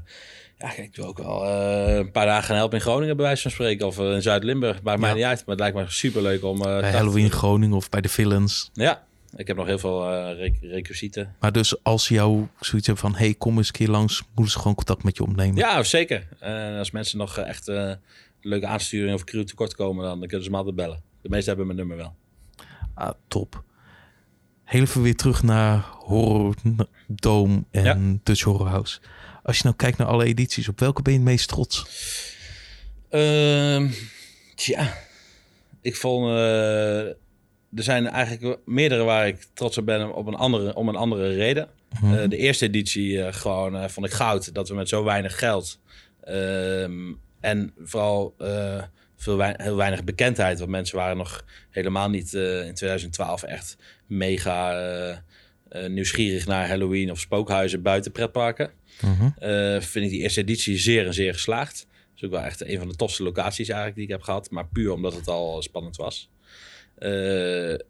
[0.58, 3.52] ja, ik doe ook wel uh, een paar dagen helpen in Groningen bij wijze van
[3.52, 3.88] spreken.
[3.88, 4.82] Of uh, in Zuid-Limburg.
[4.82, 5.38] Maakt mij niet uit.
[5.46, 6.60] Maar het lijkt me super leuk om...
[6.60, 8.70] bij Halloween Groningen of bij de Villains.
[8.74, 11.36] Ja, ik heb nog heel veel uh, requisieten.
[11.40, 13.16] Maar dus als jou zoiets hebt van...
[13.16, 14.24] hey, kom eens een keer langs...
[14.36, 15.56] moeten ze gewoon contact met je opnemen?
[15.56, 16.28] Ja, zeker.
[16.44, 17.94] Uh, als mensen nog eh, echt uh,
[18.42, 20.04] leuke aansturing of crew tekort komen...
[20.04, 21.02] dan kunnen ze me altijd bellen.
[21.22, 22.16] De meesten hebben mijn nummer wel.
[22.94, 23.63] Ah, top.
[24.63, 26.56] Heel even weer terug naar Horror
[27.08, 28.20] Dome en ja.
[28.24, 29.00] Dutch Horror House.
[29.44, 30.68] Als je nou kijkt naar alle edities...
[30.68, 31.86] op welke ben je het meest trots?
[33.12, 33.92] Uh,
[34.56, 34.98] tja,
[35.82, 36.26] ik vond
[37.75, 41.34] er zijn eigenlijk meerdere waar ik trots op ben op een andere, om een andere
[41.34, 41.69] reden.
[42.01, 42.13] Mhm.
[42.13, 44.53] Eh, de eerste editie uh, gewoon uh, vond ik goud.
[44.53, 45.80] Dat we met zo weinig geld
[46.23, 48.36] ehm, en vooral
[49.15, 50.60] veel heel weinig bekendheid.
[50.60, 55.23] Want mensen waren nog helemaal niet in 2012 echt mega
[55.88, 58.71] nieuwsgierig naar Halloween of spookhuizen buiten pretparken.
[59.01, 59.34] Mm
[59.82, 61.88] vind ik die eerste editie zeer en zeer geslaagd.
[61.89, 64.51] Dat is ook wel echt een van de tofste locaties eigenlijk die ik heb gehad.
[64.51, 66.30] Maar puur omdat het al spannend was.
[66.98, 67.10] Eh,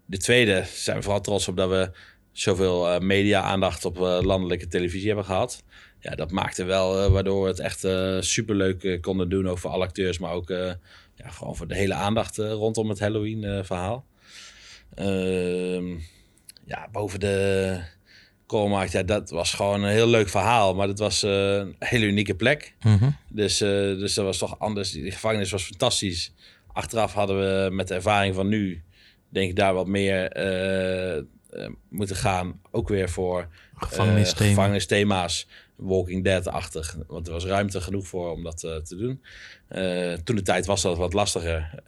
[0.05, 1.91] de tweede zijn we vooral trots op dat we
[2.31, 5.63] zoveel uh, media-aandacht op uh, landelijke televisie hebben gehad.
[5.99, 7.87] Ja, dat maakte wel waardoor we het echt
[8.25, 9.47] superleuk konden doen.
[9.47, 14.05] Ook voor alle acteurs, maar ook ja, gewoon voor de hele aandacht rondom het Halloween-verhaal.
[14.95, 15.87] Ehm,
[16.65, 17.79] ja, boven de
[18.45, 20.75] Koolmarkt, ja, dat was gewoon een heel leuk verhaal.
[20.75, 22.73] Maar dat was een hele unieke plek.
[22.81, 23.09] Mhm.
[23.29, 24.91] dus, dus dat was toch anders.
[24.91, 26.33] Die gevangenis was fantastisch.
[26.67, 28.83] Achteraf hadden we met de ervaring van nu
[29.37, 32.61] denk ik daar wat meer uh, moeten gaan.
[32.71, 34.49] Ook weer voor gevangenisthema.
[34.49, 35.47] gevangenisthema's.
[35.75, 36.97] Walking Dead-achtig.
[37.07, 39.21] Want er was ruimte genoeg voor om dat te doen.
[40.23, 41.83] toen de tijd was dat wat lastiger.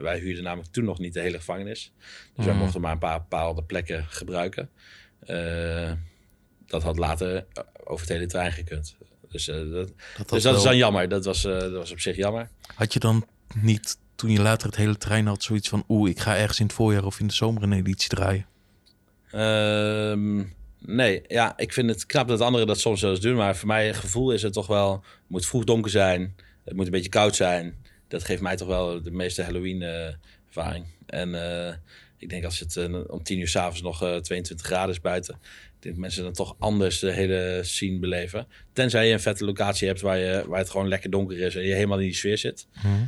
[0.00, 1.92] wij huurden namelijk toen nog niet de hele gevangenis.
[2.34, 2.62] Dus wij mhm.
[2.62, 4.70] mochten maar een paar bepaalde plekken gebruiken.
[6.66, 7.46] dat had later
[7.84, 8.96] over het hele trein gekund.
[9.30, 11.08] Dus, eh, dat, Dat dus dat is dan jammer.
[11.08, 12.48] Dat was, eh, dat was op zich jammer.
[12.74, 15.84] Had je dan niet, toen je later het hele trein had, zoiets van...
[15.88, 18.46] oeh, ik ga ergens in het voorjaar of in de zomer een editie draaien?
[19.30, 20.44] Ehm,
[20.78, 23.36] nee, ja, ik vind het knap dat anderen dat soms eens doen.
[23.36, 24.92] Maar voor mij gevoel is het toch wel...
[24.92, 26.34] Het moet vroeg donker zijn.
[26.64, 27.74] Het moet een beetje koud zijn.
[28.08, 30.86] Dat geeft mij toch wel de meeste Halloween-ervaring.
[31.06, 31.74] en eh,
[32.18, 35.38] ik denk als het eh, om tien uur s'avonds nog eh, 22 graden is buiten...
[35.78, 38.46] Ik denk dat mensen dan toch anders de hele scene beleven.
[38.72, 41.56] Tenzij je een vette locatie hebt waar, je, waar het gewoon lekker donker is...
[41.56, 42.66] en je helemaal in die sfeer zit.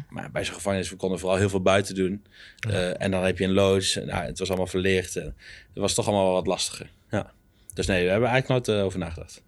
[0.09, 2.25] Maar bij zo'n gevangenis, we konden vooral heel veel buiten doen.
[2.69, 3.95] Eh, en dan heb je een loods.
[3.95, 5.17] Nou, het was allemaal verlicht.
[5.17, 5.35] En het
[5.75, 6.91] was toch allemaal wel wat lastiger.
[7.11, 7.33] Ja.
[7.75, 9.43] Dus nee, we hebben eigenlijk nooit eh, over nagedacht.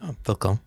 [0.00, 0.60] Ja, dat kan.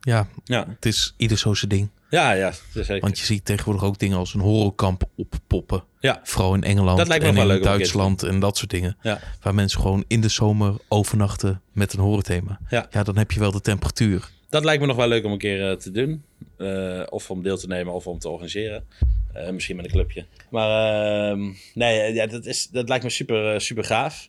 [0.00, 1.88] Ja, Ja, het is ieder zo zijn ding.
[2.10, 3.00] Ja, ja zeker.
[3.00, 5.84] Want je ziet tegenwoordig ook dingen als een horrorkamp oppoppen.
[6.00, 8.70] Ja, Vooral in Engeland Dat lijkt me en wel in leuk Duitsland en dat soort
[8.70, 8.96] dingen.
[9.02, 12.58] ja, Waar mensen gewoon in de zomer overnachten met een horrorthema.
[12.68, 12.86] Ja.
[12.90, 14.28] ja, dan heb je wel de temperatuur.
[14.48, 16.24] dat lijkt me nog wel leuk om een keer eh, te doen.
[16.58, 18.84] Eh, of om deel te nemen of om te organiseren.
[19.32, 20.24] Eh, misschien met een clubje.
[20.50, 24.28] Maar ehm, nee, ja, dat, is, dat lijkt me super, super gaaf.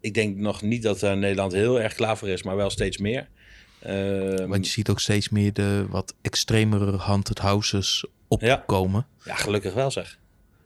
[0.00, 3.28] Ik denk nog niet dat Nederland heel erg klaar voor is, maar wel steeds meer.
[3.82, 9.06] Ehm, Want je ziet ook steeds meer de wat extremere haunted houses opkomen.
[9.24, 10.18] Ja, gelukkig wel zeg.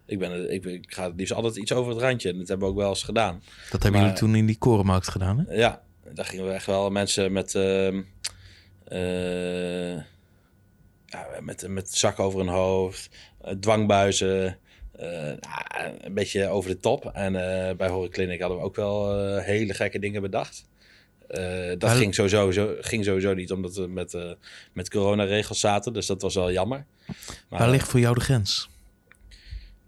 [0.05, 2.29] Ik, ben, ik, ik ga het liefst altijd iets over het randje.
[2.29, 3.43] En dat hebben we ook wel eens gedaan.
[3.71, 5.53] Dat hebben Maar- jullie toen in die korenmarkt gedaan, hè?
[5.55, 5.81] Ja,
[6.13, 7.91] daar gingen we echt wel mensen met, eh,
[11.05, 13.09] ja, met, met zak over hun hoofd,
[13.41, 14.57] eh, dwangbuizen.
[14.97, 17.05] eh, nou, een beetje over de top.
[17.13, 20.65] En eh, bij Horror Clinic hadden we ook wel hele gekke dingen bedacht.
[21.27, 24.31] Eh, dat ging, sowieso, zo, ging sowieso niet, omdat we met, eh
[24.73, 25.93] met coronaregels zaten.
[25.93, 26.85] Dus dat was wel jammer.
[27.49, 28.69] Maar, Waar ligt voor jou de grens?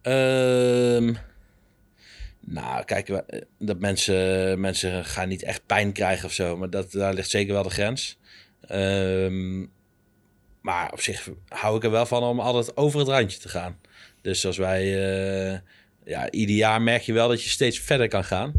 [0.01, 1.13] Ehm,
[2.39, 6.57] nou, kijk, eh, dat mensen, mensen gaan niet echt pijn krijgen of zo.
[6.57, 8.17] Maar dat, daar ligt zeker wel de grens.
[8.67, 9.59] Ehm,
[10.61, 13.79] maar op zich hou ik er wel van om altijd over het randje te gaan.
[14.21, 14.85] Dus als wij...
[16.05, 18.53] ja, ieder jaar merk je wel dat je steeds verder kan gaan.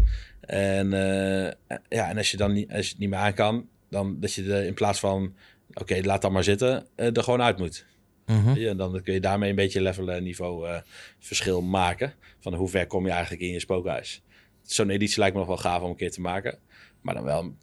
[0.51, 1.53] En, eh,
[1.89, 3.69] ja, en als je dan niet, als je het niet meer aan kan...
[3.89, 5.35] dan dat je er in plaats van...
[5.75, 7.87] oké, laat dan maar zitten, eh, er gewoon uit moet.
[8.27, 8.59] Mhm.
[8.59, 10.81] Ja, dan kun je daarmee een beetje level eh, niveau
[11.19, 12.15] verschil maken.
[12.41, 14.23] Van hoe ver kom je eigenlijk in je spookhuis.
[14.63, 16.59] Zo'n editie lijkt me nog wel gaaf om een keer te maken.
[17.01, 17.55] Maar dan wel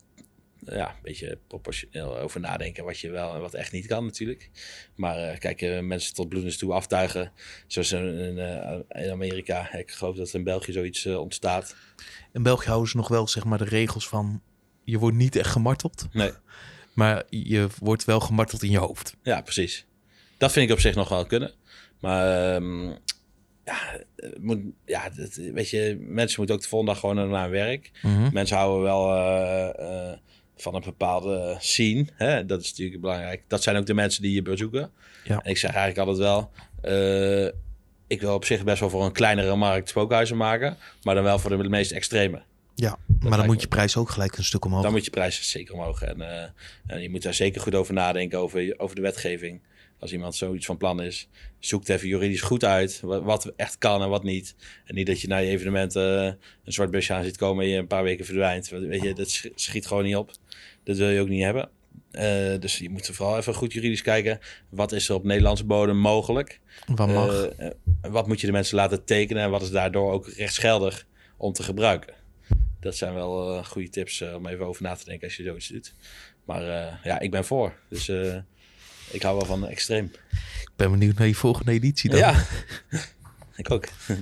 [0.75, 4.49] ja, een beetje proportioneel over nadenken wat je wel en wat echt niet kan natuurlijk.
[4.95, 7.31] Maar eh, kijk, eh, mensen tot bloedens toe aftuigen.
[7.67, 9.73] Zoals in, in, eh, in Amerika.
[9.73, 11.75] Ik geloof dat in België zoiets ontstaat.
[12.33, 14.41] In België houden ze nog wel zeg maar de regels van...
[14.83, 16.31] je wordt niet echt gemarteld, Nee,
[16.93, 19.15] maar je wordt wel gemarteld in je hoofd.
[19.23, 19.85] ja, precies.
[20.37, 21.53] Dat vind ik op zich nog wel kunnen.
[21.99, 22.87] Maar ehm,
[23.65, 24.01] ja,
[24.39, 27.91] moet, ja dat, weet je, mensen moeten ook de volgende dag gewoon naar hun werk.
[28.01, 28.33] Mhm.
[28.33, 29.09] Mensen houden wel
[30.61, 32.05] van een bepaalde scene.
[32.13, 32.45] Hè?
[32.45, 33.41] Dat is natuurlijk belangrijk.
[33.47, 34.91] Dat zijn ook de mensen die je bezoeken.
[35.23, 35.39] Ja.
[35.43, 36.51] En ik zeg eigenlijk altijd wel...
[36.81, 37.53] eh,
[38.07, 40.77] ik wil op zich best wel voor een kleinere markt spookhuizen maken.
[41.03, 42.41] Maar dan wel voor de meest extreme.
[42.75, 44.83] Ja, maar dan moet me- je prijs ook gelijk een stuk omhoog.
[44.83, 46.01] Dan moet je prijzen zeker omhoog.
[46.01, 46.49] En, eh,
[46.87, 49.61] en je moet daar zeker goed over nadenken, over, over de wetgeving.
[49.99, 51.27] Als iemand zoiets van plan is,
[51.59, 52.99] zoek even juridisch goed uit.
[53.01, 54.55] Wat, echt kan en wat niet.
[54.85, 57.69] En niet dat je na je evenement eh, een zwart busje aan ziet komen en
[57.69, 58.69] je een paar weken verdwijnt.
[58.69, 60.31] Weet je, dat sch- schiet gewoon niet op.
[60.83, 61.69] Dat wil je ook niet hebben.
[62.11, 64.39] Eh, dus je moet vooral even goed juridisch kijken.
[64.69, 66.59] Wat is er op Nederlandse bodem mogelijk?
[66.95, 67.45] Wat mag?
[67.47, 67.69] Eh,
[68.01, 71.05] wat moet je de mensen laten tekenen en wat is daardoor ook rechtsgeldig
[71.37, 72.13] om te gebruiken?
[72.79, 75.93] Dat zijn wel goede tips om even over na te denken als je zoiets doet.
[76.45, 76.63] Maar
[77.03, 77.73] ja, ik ben voor.
[77.89, 78.11] Dus
[79.11, 80.11] ik hou wel van extreem.
[80.61, 82.19] Ik ben benieuwd naar je volgende editie dan.
[82.19, 82.45] Ja,
[83.55, 83.87] ik ook.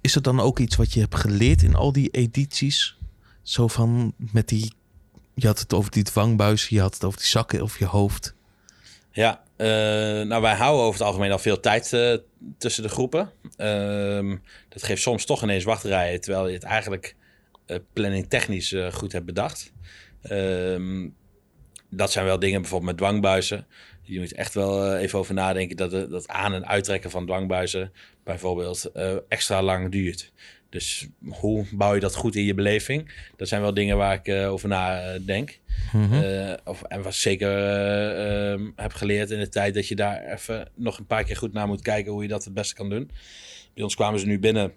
[0.00, 2.96] Is er dan ook iets wat je hebt geleerd in al die edities?
[3.42, 4.72] Zo van met die...
[5.34, 8.34] Je had het over die dwangbuis, je had het over die zakken of je hoofd.
[9.10, 9.66] Ja, eh,
[10.26, 12.16] nou wij houden over het algemeen al veel tijd eh,
[12.58, 13.30] tussen de groepen.
[13.56, 14.36] Ehm,
[14.68, 17.16] dat geeft soms toch ineens wachtrijen, terwijl je het eigenlijk
[17.66, 19.72] eh planning technisch goed hebt bedacht.
[20.22, 21.08] Ehm,
[21.94, 23.66] dat zijn wel dingen bijvoorbeeld met dwangbuizen.
[24.02, 27.26] Je moet echt wel eh, even over nadenken dat het- dat aan- en uittrekken van
[27.26, 27.92] dwangbuizen
[28.24, 30.32] bijvoorbeeld eh, extra lang duurt.
[30.70, 33.12] Dus hoe bouw je dat goed in je beleving?
[33.36, 35.58] Dat zijn wel dingen waar ik eh, over na eh, denk.
[35.92, 36.12] Mhm.
[36.22, 39.94] Eh, of, en wat ik zeker eh, ehm, heb geleerd in de tijd dat je
[39.96, 42.74] daar even nog een paar keer goed naar moet kijken hoe je dat het beste
[42.74, 43.10] kan doen.
[43.74, 44.72] Bij ons kwamen ze nu binnen,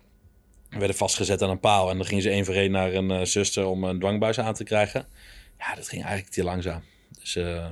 [0.69, 3.21] werden vastgezet aan een paal en dan gingen ze één voor één naar een eh,
[3.25, 5.06] zuster om een dwangbuis aan te krijgen.
[5.60, 6.82] Ja, dat ging eigenlijk te langzaam.
[7.26, 7.66] Dus eh,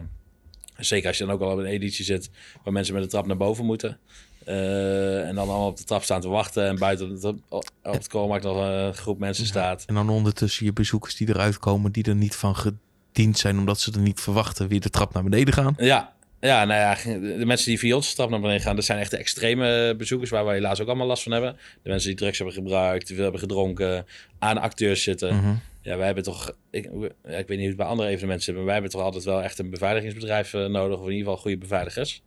[0.78, 2.30] zeker als je dan ook al op een editie zit
[2.64, 4.00] waar mensen met de trap naar boven moeten.
[4.46, 7.94] eh, en dan allemaal op de trap staan te wachten en buiten op het, op
[7.94, 9.84] het koolmarkt nog een groep mensen staat.
[9.86, 13.80] En dan ondertussen je bezoekers die eruit komen, die er niet van gediend zijn omdat
[13.80, 15.74] ze er niet verwachten weer de trap naar beneden gaan.
[15.78, 16.14] Ja,
[16.48, 19.12] ja, nou ja, de mensen die via onze stap naar beneden gaan, dat zijn echt
[19.12, 21.58] de extreme bezoekers waar wij helaas ook allemaal last van hebben.
[21.84, 24.06] De mensen die drugs hebben gebruikt, te veel hebben gedronken,
[24.40, 25.36] aan acteurs zitten.
[25.36, 25.54] Mhm.
[25.82, 26.92] Ja, wij hebben toch, ik, ik
[27.24, 29.60] weet niet hoe het bij andere evenementen zit, maar wij hebben toch altijd wel echt
[29.60, 32.22] een beveiligingsbedrijf eh, nodig, of in ieder geval goede beveiligers.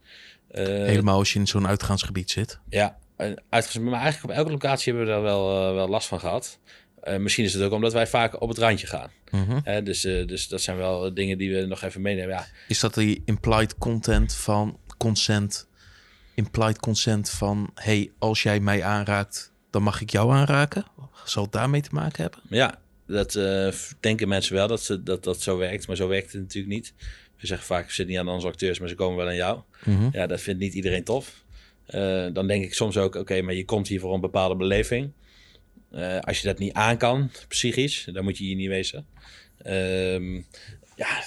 [0.51, 2.59] Eh, Helemaal als je in zo'n uitgaansgebied zit.
[2.69, 2.97] Ja,
[3.49, 6.59] uitgezet, maar eigenlijk op elke locatie hebben we daar wel, eh, wel last van gehad.
[7.07, 9.11] Eh, misschien is het ook omdat wij vaak op het randje gaan.
[9.31, 9.85] Mhm.
[9.85, 12.35] Dus, eh, dus dat zijn wel dingen die we nog even meenemen.
[12.35, 15.69] Ja, Is dat die implied content van consent?
[16.35, 20.85] Implied consent van, hey, als jij mij aanraakt, dan mag ik jou aanraken?
[21.25, 22.41] Zal het daarmee te maken hebben?
[22.49, 23.69] Ja, dat eh,
[24.01, 26.95] denken mensen wel dat, ze, dat dat zo werkt, maar zo werkt het natuurlijk niet.
[27.41, 29.61] We zeggen vaak, we zitten niet aan onze acteurs, maar ze komen wel aan jou.
[29.85, 30.09] Mhm.
[30.13, 31.45] Ja, dat vindt niet iedereen tof.
[32.33, 35.13] Dan denk ik soms ook, oké, maar je komt hier voor een bepaalde beleving.
[35.97, 39.07] Eh, als je dat niet aan kan, psychisch, dan moet je hier niet wezen.
[39.59, 40.35] Ehm,
[40.97, 41.23] ja,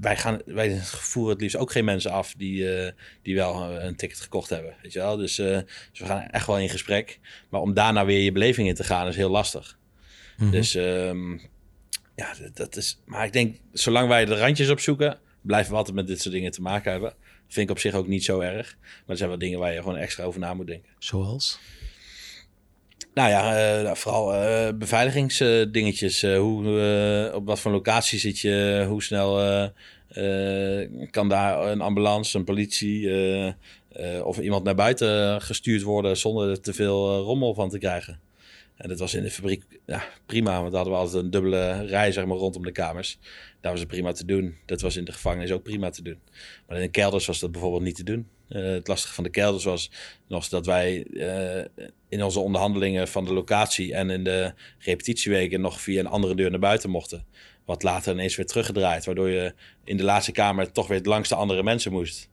[0.00, 3.96] wij, gaan, wij voeren het liefst ook geen mensen af die, eh, die wel een
[3.96, 4.74] ticket gekocht hebben.
[4.82, 5.16] Weet je wel?
[5.16, 5.58] Dus, eh,
[5.90, 7.18] dus we gaan echt wel in gesprek.
[7.48, 9.78] Maar om daarna weer je beleving in te gaan is heel lastig.
[10.36, 10.50] Mhm.
[10.50, 11.32] Dus ehm,
[12.16, 13.00] ja, dat, dat is.
[13.04, 16.50] Maar ik denk, zolang wij de randjes opzoeken, blijven we altijd met dit soort dingen
[16.50, 17.14] te maken hebben.
[17.48, 18.76] Vind ik op zich ook niet zo erg.
[18.80, 20.90] Maar er zijn wel dingen waar je gewoon extra over na moet denken.
[20.98, 21.58] Zoals?
[23.14, 26.22] Nou ja, eh, nou, vooral eh, beveiligingsdingetjes.
[26.22, 28.84] Eh, hoe, op wat voor locatie zit je?
[28.88, 29.60] Hoe snel
[31.10, 33.10] kan daar een ambulance, een politie
[34.24, 38.20] of iemand naar buiten gestuurd worden zonder er te veel rommel van te krijgen?
[38.76, 41.86] En dat was in de fabriek ja, prima, want daar hadden we altijd een dubbele
[41.86, 43.18] rij zeg maar, rondom de kamers.
[43.60, 44.56] Daar was het prima te doen.
[44.66, 46.18] Dat was in de gevangenis ook prima te doen.
[46.66, 48.28] Maar in de kelders was dat bijvoorbeeld niet te doen.
[48.50, 49.90] Eh, het lastige van de kelders was
[50.28, 55.80] nog dat wij eh, in onze onderhandelingen van de locatie en in de repetitieweken nog
[55.80, 57.24] via een andere deur naar buiten mochten.
[57.64, 61.34] Wat later ineens weer teruggedraaid, waardoor je in de laatste kamer toch weer langs de
[61.34, 62.28] andere mensen moest.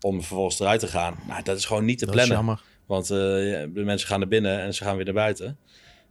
[0.00, 1.18] Om vervolgens eruit te gaan.
[1.28, 2.46] Nou, dat is gewoon niet te Dat is plannen.
[2.46, 2.64] jammer.
[2.86, 5.58] Want eh, ja, de mensen gaan naar binnen en ze gaan weer naar buiten.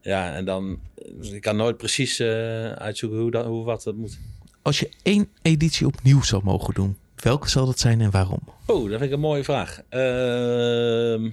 [0.02, 0.80] Ja, en dan...
[1.14, 4.20] dus ik kan nooit precies uitzoeken hoe, dat, hoe wat dat moet.
[4.62, 8.42] Als je één editie opnieuw zou mogen doen, welke zal dat zijn en waarom?
[8.66, 9.82] Oh, dat vind ik een mooie vraag.
[9.90, 11.30] Ehm,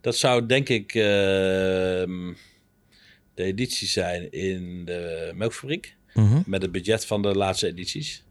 [0.00, 2.32] dat zou denk ik ehm,
[3.34, 5.96] de editie zijn in de melkfabriek.
[6.14, 6.42] Mhm.
[6.46, 8.24] Met het budget van de laatste edities.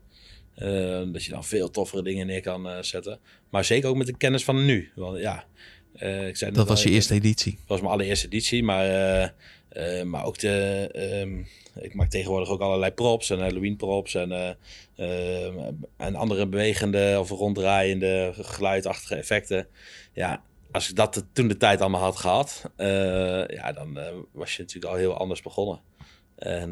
[0.56, 3.20] Ehm, dat je dan veel toffere dingen neer kan eh, zetten.
[3.50, 4.92] Maar zeker ook met de kennis van nu.
[4.96, 5.46] Want ja,
[5.94, 7.52] eh, ik zei Dat was je eerste editie.
[7.52, 9.34] Dat was mijn allereerste editie, maar,
[9.70, 10.90] eh, maar ook de.
[10.94, 11.40] ehm,
[11.84, 15.58] ik maak tegenwoordig ook allerlei props en Halloween props en, eh, ehm,
[15.98, 19.68] en andere bewegende of ronddraaiende geluidachtige effecten.
[20.14, 20.42] Ja,
[20.72, 24.00] als ik dat toen de tijd allemaal had gehad, eh, ja, dan
[24.32, 25.82] was je natuurlijk al heel anders begonnen.
[26.36, 26.72] En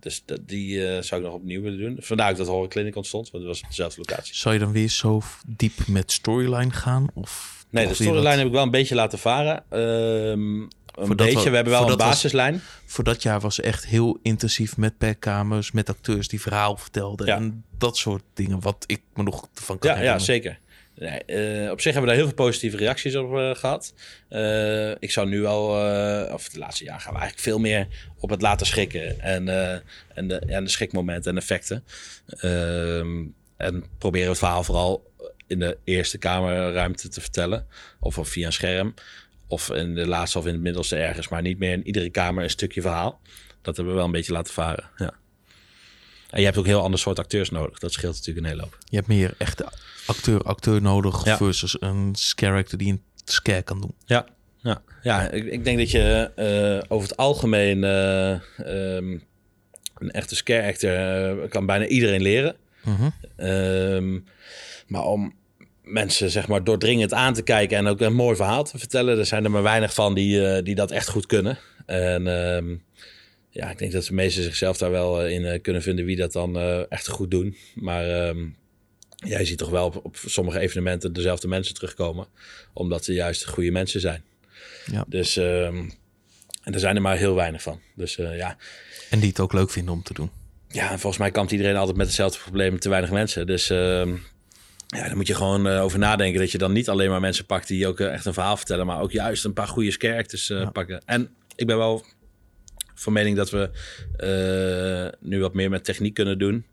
[0.00, 1.96] dus dat, die zou ik nog opnieuw willen doen.
[2.00, 4.34] Vandaar ook dat Horror Clinic ontstond, want het was op dezelfde locatie.
[4.34, 7.06] Zou je dan weer zo diep met storyline gaan?
[7.14, 9.64] Of Nee, de storyline heb ik wel een beetje laten varen.
[9.70, 10.66] Ehm,
[10.96, 11.50] een Voordat beetje.
[11.50, 12.60] we- hebben wel een was- basislijn.
[12.84, 17.26] Voor dat jaar was echt heel intensief met perkamers, met acteurs die verhaal vertelden.
[17.26, 17.36] Ja.
[17.36, 20.26] En dat soort dingen, wat ik me nog van kan Ja, ja herinneren.
[20.26, 20.58] zeker.
[20.98, 23.94] Nee, eh, op zich hebben we daar heel veel positieve reacties op eh, gehad.
[24.28, 25.66] Eh, ik zou nu al,
[26.32, 27.86] of de laatste jaar gaan we eigenlijk veel meer
[28.18, 29.20] op het laten schrikken.
[29.20, 29.48] En,
[30.14, 31.84] en, de, en de schrikmomenten en effecten.
[32.26, 33.24] Ehm,
[33.56, 35.10] en proberen het verhaal vooral
[35.46, 37.66] in de eerste kamerruimte te vertellen.
[38.00, 38.94] Of, of via een scherm.
[39.48, 41.28] Of in de laatste of in het middelste ergens.
[41.28, 43.20] Maar niet meer in iedere kamer een stukje verhaal.
[43.62, 44.90] Dat hebben we wel een beetje laten varen.
[44.96, 45.12] Ja.
[46.30, 47.78] En je hebt ook een heel ander soort acteurs nodig.
[47.78, 48.78] Dat scheelt natuurlijk een hele hoop.
[48.84, 49.68] Je hebt meer echte
[50.06, 51.36] acteur-acteur nodig Ja.
[51.36, 53.94] versus een character die een scare kan doen.
[54.04, 54.26] Ja,
[54.56, 54.82] ja.
[55.02, 59.18] ja ik, ik denk dat je eh, over het algemeen eh, ehm,
[59.94, 62.56] een echte scare actor eh, kan bijna iedereen leren.
[62.84, 63.08] Mhm.
[63.36, 64.18] Ehm,
[64.86, 65.34] maar om
[65.86, 69.26] mensen zeg maar doordringend aan te kijken en ook een mooi verhaal te vertellen, er
[69.26, 71.58] zijn er maar weinig van die, eh, die dat echt goed kunnen.
[71.86, 72.76] En ehm,
[73.50, 76.16] ja, ik denk dat de meesten zichzelf daar wel eh, in eh, kunnen vinden wie
[76.16, 76.58] dat dan
[76.88, 77.56] echt goed doen.
[77.74, 78.46] Maar ehm,
[79.08, 82.26] jij ziet toch wel op, op sommige evenementen dezelfde mensen terugkomen,
[82.72, 84.22] omdat ze juist goede mensen zijn.
[84.90, 85.04] Ja.
[85.08, 85.88] Dus ehm,
[86.62, 87.80] en er zijn er maar heel weinig van.
[87.94, 88.56] Dus ja,
[89.10, 90.30] En die het ook leuk vinden om te doen.
[90.68, 93.46] ja, en volgens mij kampt iedereen altijd met hetzelfde probleem, te weinig mensen.
[93.46, 93.70] Dus
[94.86, 97.46] ja, daar moet je gewoon eh, over nadenken dat je dan niet alleen maar mensen
[97.46, 100.50] pakt die ook eh, echt een verhaal vertellen, maar ook juist een paar goede characters
[100.50, 100.70] eh, Ja.
[100.70, 101.02] pakken.
[101.04, 102.04] En ik ben wel
[102.94, 103.70] van mening dat we
[105.20, 106.66] nu wat meer met techniek kunnen doen,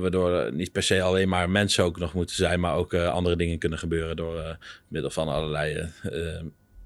[0.00, 3.58] waardoor niet per se alleen maar mensen ook nog moeten zijn, maar ook andere dingen
[3.58, 4.58] kunnen gebeuren door
[4.88, 5.88] middel van allerlei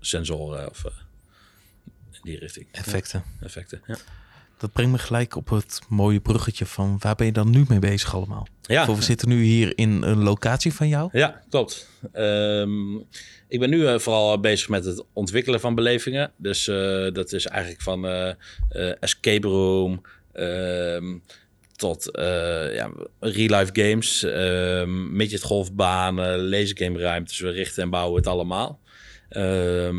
[0.01, 0.85] sensoren of
[2.13, 2.67] in die richting.
[2.73, 3.23] Effecten.
[3.41, 3.83] Ja, effecten.
[3.87, 3.97] Ja.
[4.61, 7.79] Dat brengt me gelijk op het mooie bruggetje van waar ben je dan nu mee
[7.79, 8.47] bezig allemaal?
[8.63, 11.09] Ja, Of we zitten nu hier in een locatie van jou.
[11.13, 11.89] ja klopt.
[12.13, 12.97] Ehm,
[13.49, 16.33] ik ben nu eh, vooral bezig met het ontwikkelen van belevingen.
[16.37, 20.03] Dus eh, dat is eigenlijk van eh, escape room
[20.33, 21.17] ehm,
[21.77, 22.09] tot
[22.73, 22.91] ja,
[23.21, 24.23] real-life games,
[25.11, 27.41] midget golfbanen, lasergame ruimtes.
[27.41, 28.81] We richten en bouwen het allemaal.
[29.29, 29.97] Ehm,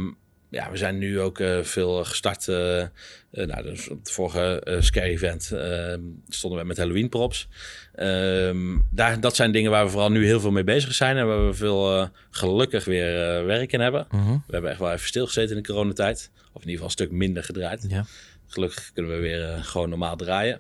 [0.52, 2.48] ja, we zijn nu ook eh, veel gestart.
[2.48, 2.86] eh,
[3.32, 6.00] nou, dus op het vorige Scare Event ehm,
[6.30, 7.48] stonden we met Halloween props.
[7.96, 11.18] Ehm, daar, dat zijn dingen waar we vooral nu heel veel mee bezig zijn.
[11.18, 14.08] En waar we veel gelukkig weer werk in hebben.
[14.12, 14.32] Mhm.
[14.32, 16.32] We hebben echt wel even stilgezeten in de coronatijd.
[16.34, 17.86] Of in ieder geval een stuk minder gedraaid.
[17.88, 18.06] Ja.
[18.48, 20.60] Gelukkig kunnen we weer gewoon normaal draaien.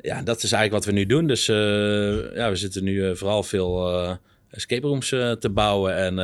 [0.00, 1.26] Ja, dat is eigenlijk wat we nu doen.
[1.26, 4.18] Dus ja, we zitten nu vooral veel
[4.50, 5.08] escape rooms
[5.38, 5.96] te bouwen.
[5.96, 6.18] En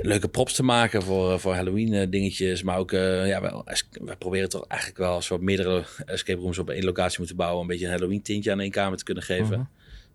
[0.00, 2.62] leuke props te maken voor, eh, voor Halloween eh, dingetjes.
[2.62, 5.12] Maar ook, eh, ja, wel, es- we proberen toch eigenlijk wel...
[5.12, 7.60] als we meerdere escape rooms op één locatie moeten bouwen...
[7.60, 9.68] een beetje een Halloween tintje aan één kamer te kunnen geven.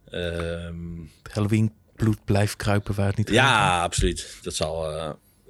[0.09, 0.75] Ehm,
[1.31, 3.83] Halloween bloed blijft kruipen waar het niet ja, gaat.
[3.83, 4.37] absoluut.
[4.41, 4.81] Dat zal...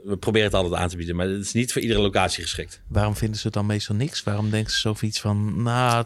[0.04, 2.82] we proberen het altijd aan te bieden, maar het is niet voor iedere locatie geschikt.
[2.88, 4.24] Waarom vinden ze dan meestal niks?
[4.24, 6.06] Waarom denken ze zoiets van, nou,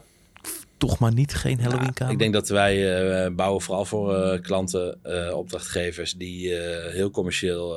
[0.77, 2.13] toch maar niet, geen Halloween Nou, kamer?
[2.13, 6.53] ik denk dat wij eh, bouwen vooral voor eh, klanten, eh, opdrachtgevers die
[6.89, 7.75] heel commercieel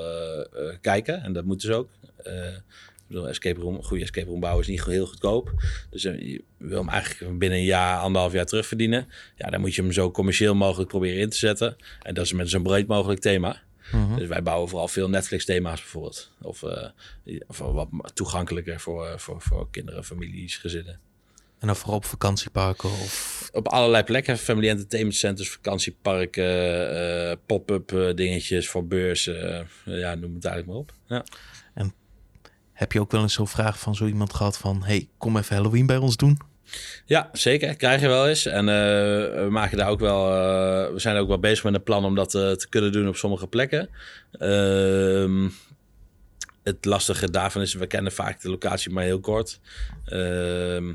[0.81, 1.23] kijken.
[1.23, 1.89] En dat moeten ze ook.
[2.25, 5.53] Ik bedoel, escape room, een goede escape room bouwen is niet heel goedkoop.
[5.91, 9.09] Dus je wil hem eigenlijk binnen een jaar, anderhalf jaar terugverdienen.
[9.37, 11.77] Ja, dan moet je hem zo commercieel mogelijk proberen in te zetten.
[12.03, 13.63] En dat is met zo'n breed mogelijk thema.
[13.93, 14.17] Mhm.
[14.17, 16.31] Dus wij bouwen vooral veel Netflix-thema's bijvoorbeeld.
[16.43, 16.65] Of,
[17.47, 21.01] of wat toegankelijker voor, voor, voor kinderen, families, gezinnen.
[21.61, 23.49] En dan vooral op vakantieparken of...
[23.53, 24.39] Op allerlei plekken.
[24.39, 29.51] Family entertainment centers, vakantieparken, eh, pop-up eh, dingetjes voor beurzen.
[29.85, 30.93] eh, ja, noem het eigenlijk maar op.
[31.07, 31.25] Ja.
[32.73, 34.83] Heb je ook wel eens zo'n vraag van zo iemand gehad van...
[34.85, 36.39] hey, kom even Halloween bij ons doen?
[37.05, 37.77] ja, zeker.
[37.77, 38.47] Krijg je wel eens.
[38.47, 38.75] En eh,
[39.43, 40.27] we maken daar ook wel...
[40.33, 43.17] eh, we zijn ook wel bezig met een plan om dat te kunnen doen op
[43.17, 43.89] sommige plekken.
[44.33, 45.49] Ehm,
[46.63, 49.61] het lastige daarvan is, we kennen vaak de locatie maar heel kort.
[50.05, 50.93] Ehm,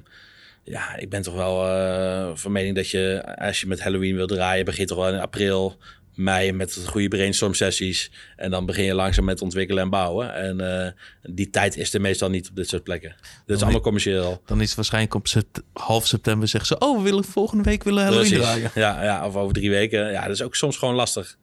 [0.65, 4.27] ja, ik ben toch wel eh, van mening dat je, als je met Halloween wil
[4.27, 5.77] draaien, begint toch wel in april,
[6.15, 8.11] mei met goede brainstorm sessies.
[8.35, 10.33] En dan begin je langzaam met ontwikkelen en bouwen.
[10.33, 10.91] En eh,
[11.21, 13.15] die tijd is er meestal niet op dit soort plekken.
[13.45, 14.41] Dit is allemaal commercieel.
[14.45, 16.85] Dan is het waarschijnlijk op sept- half september zeggen ze...
[16.85, 18.45] oh, we willen volgende week willen Halloween Precies.
[18.45, 18.71] draaien.
[18.75, 20.11] Ja, ja, of over drie weken.
[20.11, 21.37] Ja, dat is ook soms gewoon lastig.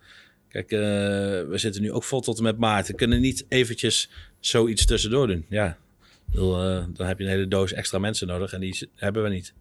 [0.48, 2.86] Kijk, eh, we zitten nu ook vol tot en met maart.
[2.86, 4.10] We kunnen niet eventjes
[4.40, 5.46] zoiets tussendoor doen.
[5.48, 5.78] Ja,
[6.32, 9.28] bedoel, eh, dan heb je een hele doos extra mensen nodig en die hebben we
[9.28, 9.54] niet.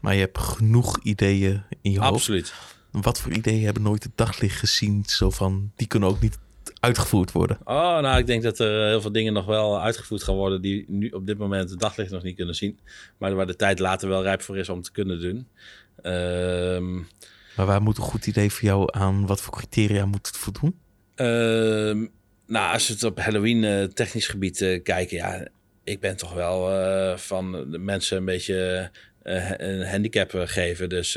[0.00, 2.12] Maar je hebt genoeg ideeën in je hoofd.
[2.12, 2.54] Absoluut.
[2.90, 5.02] Wat voor ideeën hebben nooit het daglicht gezien?
[5.06, 6.38] Zo van, die kunnen ook niet
[6.80, 7.58] uitgevoerd worden.
[7.64, 10.84] Oh, nou, ik denk dat er heel veel dingen nog wel uitgevoerd gaan worden die
[10.88, 12.78] nu op dit moment het daglicht nog niet kunnen zien.
[13.18, 15.46] Maar waar de tijd later wel rijp voor is om te kunnen doen.
[16.02, 16.94] Ehm,
[17.56, 19.26] Maar waar moet een goed idee voor jou aan?
[19.26, 20.78] Wat voor criteria moet het voldoen?
[21.14, 22.06] Ehm,
[22.46, 25.46] nou, als we het op Halloween eh, technisch gebied eh, kijken, ja,
[25.90, 28.90] ik ben toch wel eh, van de mensen een beetje
[29.22, 30.88] eh, een handicap eh, geven.
[30.88, 31.16] Dus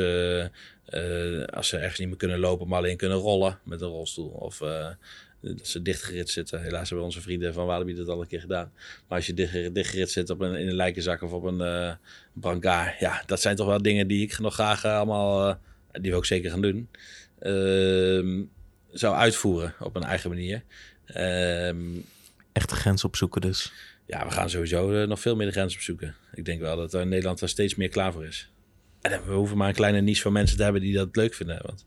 [1.50, 4.30] als ze ergens niet meer kunnen lopen, maar alleen kunnen rollen met een rolstoel.
[4.30, 4.58] Of
[5.42, 6.62] dat ze dichtgerit zitten.
[6.62, 8.72] Helaas hebben onze vrienden van Walibi dat al een keer gedaan.
[9.08, 11.94] Maar als je dicht, dichtgerit zit op een, in een lijkenzak of op een eh
[12.34, 15.60] brancard, ja, dat zijn toch wel dingen die ik nog graag allemaal,
[15.92, 16.90] die we ook zeker gaan doen.
[17.40, 18.42] Ehm,
[18.92, 20.64] zou uitvoeren op een eigen manier.
[21.06, 21.78] Ehm,
[22.54, 23.72] Echte grens opzoeken dus.
[24.08, 26.16] Ja, we gaan sowieso eh, nog veel meer de grens opzoeken.
[26.34, 28.50] Ik denk wel dat er in Nederland daar steeds meer klaar voor is.
[29.02, 31.34] En dan- we hoeven maar een kleine niche van mensen te hebben die dat leuk
[31.34, 31.60] vinden.
[31.66, 31.86] Want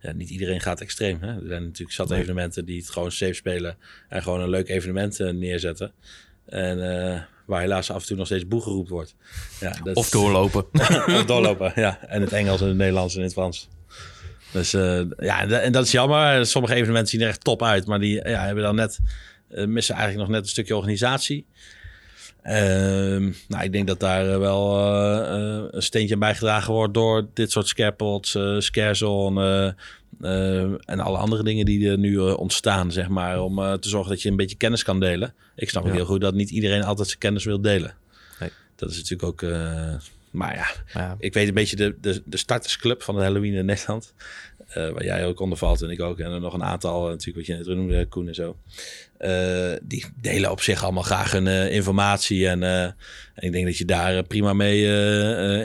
[0.00, 1.18] ja, niet iedereen gaat extreem.
[1.20, 1.28] Hè?
[1.28, 3.76] Er zijn natuurlijk zat evenementen die het gewoon safe spelen.
[4.08, 5.92] En gewoon een leuk evenement eh, neerzetten.
[6.46, 9.14] En eh, waar helaas af en toe nog steeds boe geroepen wordt.
[9.60, 10.64] Ja, dat Of doorlopen.
[11.16, 12.06] of doorlopen, ja.
[12.06, 13.68] En het Engels en het Nederlands en het Frans.
[14.52, 16.46] Dus eh, ja, en dat- is jammer.
[16.46, 19.06] Sommige evenementen zien er echt top uit, maar die ja, hebben dan net, eh,
[19.66, 21.46] missen eigenlijk nog net een stukje organisatie.
[22.44, 27.28] Ehm, nou, ik denk dat daar eh, wel eh, eh, een steentje bijgedragen wordt door
[27.34, 29.76] dit soort scarepods, eh scarezone
[30.20, 33.72] eh, eh, en alle andere dingen die er nu eh, ontstaan, zeg maar, om eh,
[33.72, 35.34] te zorgen dat je een beetje kennis kan delen.
[35.56, 37.94] Ik snap ook heel goed dat niet iedereen altijd zijn kennis wil delen.
[38.40, 38.50] Nee.
[38.76, 39.94] Dat is natuurlijk ook, eh,
[40.34, 44.14] maar ja, ik weet een beetje de, de, de startersclub van de Halloween in Nederland.
[44.68, 46.18] eh, waar jij ook onder valt en ik ook.
[46.18, 48.56] En er nog een aantal eh, natuurlijk wat je net noemde, Koen en zo.
[49.18, 52.48] Eh, die delen op zich allemaal graag hun informatie.
[52.48, 52.96] En, en
[53.34, 54.86] ik denk dat je daar prima mee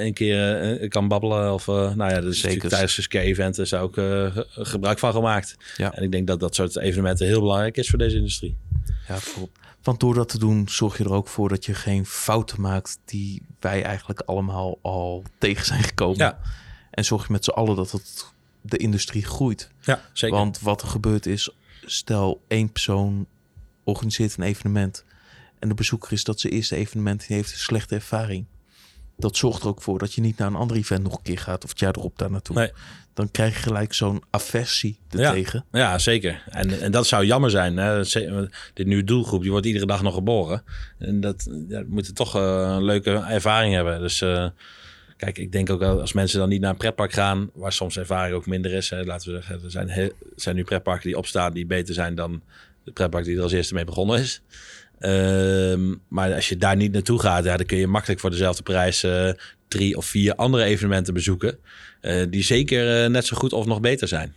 [0.01, 1.53] een keer kan babbelen.
[1.53, 2.70] Of, nou ja, dus Zeker.
[2.70, 5.55] tijdens de scare-event is daar ook ge- gebruik van gemaakt.
[5.78, 5.93] Ja.
[5.95, 8.57] En ik denk dat dat soort evenementen heel belangrijk is voor deze industrie.
[9.07, 9.57] Ja, klopt.
[9.82, 12.99] Want door dat te doen zorg je er ook voor dat je geen fouten maakt
[13.05, 16.17] die wij eigenlijk allemaal al tegen zijn gekomen.
[16.17, 16.39] Ja.
[16.91, 18.25] En zorg je met z'n allen dat het,
[18.61, 19.71] de industrie groeit.
[19.82, 20.38] Ja, zeker.
[20.38, 21.49] Want wat er gebeurt is,
[21.86, 23.25] stel één persoon
[23.84, 25.03] organiseert een evenement
[25.59, 28.45] en de bezoeker is dat zijn eerste evenement die heeft een slechte ervaring.
[29.20, 31.38] Dat zorgt er ook voor dat je niet naar een ander event nog een keer
[31.38, 32.55] gaat of het jaar erop daar naartoe.
[32.55, 32.72] Nee.
[33.13, 35.65] Dan krijg je gelijk zo'n aversie ertegen.
[35.72, 36.43] Ja, zeker.
[36.49, 37.78] En, en dat zou jammer zijn.
[37.78, 38.03] Hè?
[38.74, 40.63] Dit nieuwe doelgroep, die wordt iedere dag nog geboren.
[40.97, 43.99] En dat ja, moeten toch eh, een leuke ervaring hebben.
[43.99, 44.47] Dus eh,
[45.17, 47.97] kijk, ik denk ook wel als mensen dan niet naar een pretpark gaan, waar soms
[47.97, 48.89] ervaring ook minder is.
[48.89, 51.93] Hè, laten we zeggen, er zijn, heel, er zijn nu pretparken die opstaan die beter
[51.93, 52.41] zijn dan
[52.84, 54.41] de pretpark die er als eerste mee begonnen is.
[55.00, 58.64] Ehm, maar als je daar niet naartoe gaat, ja, dan kun je makkelijk voor dezelfde
[58.64, 59.30] prijs eh,
[59.68, 61.58] drie of vier andere evenementen bezoeken.
[62.02, 64.34] eh, die zeker eh, net zo goed of nog beter zijn.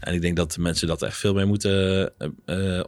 [0.00, 2.12] En ik denk dat mensen dat echt veel meer moeten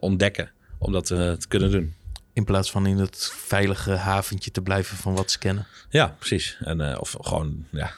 [0.00, 1.94] ontdekken om dat te kunnen doen.
[2.32, 5.66] In plaats van in het veilige haventje te blijven van wat ze kennen.
[5.88, 6.56] Ja, precies.
[6.60, 7.92] En, of gewoon ja,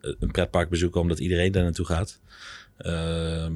[0.00, 2.18] een pretpark bezoeken omdat iedereen daar naartoe gaat.
[2.76, 3.52] Ehm,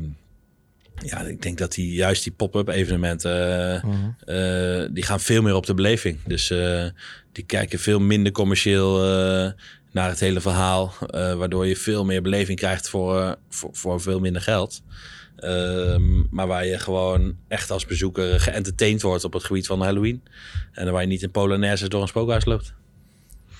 [1.04, 3.94] ja, ik denk dat die, juist die pop-up evenementen, eh, Mhm.
[4.24, 6.18] eh, die gaan veel meer op de beleving.
[6.26, 6.84] Dus eh,
[7.32, 8.98] die kijken veel minder commercieel
[9.92, 10.94] naar het hele verhaal.
[11.10, 14.82] waardoor je veel meer beleving krijgt voor, voor, voor veel minder geld.
[15.36, 20.22] Ehm, maar waar je gewoon echt als bezoeker geëntertained wordt op het gebied van Halloween.
[20.72, 22.74] En waar je niet in Polonaise door een spookhuis loopt.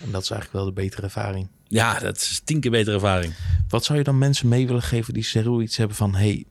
[0.05, 1.49] En dat is eigenlijk wel de betere ervaring.
[1.69, 3.35] Ja, dat is tien keer betere ervaring.
[3.69, 6.15] Wat zou je dan mensen mee willen geven die zoiets hebben van...
[6.15, 6.45] hey,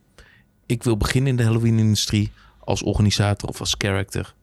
[0.72, 4.34] ik wil beginnen in de Halloween-industrie als organisator of als character.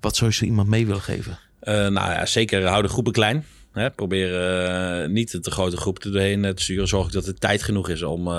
[0.00, 1.38] Wat zou je zo iemand mee willen geven?
[1.60, 3.44] Eh, nou ja, zeker hou de groepen klein.
[3.72, 6.88] Hè, probeer eh, niet de te grote groepen doorheen eh, te sturen.
[6.88, 8.30] Zorg dat er tijd genoeg is om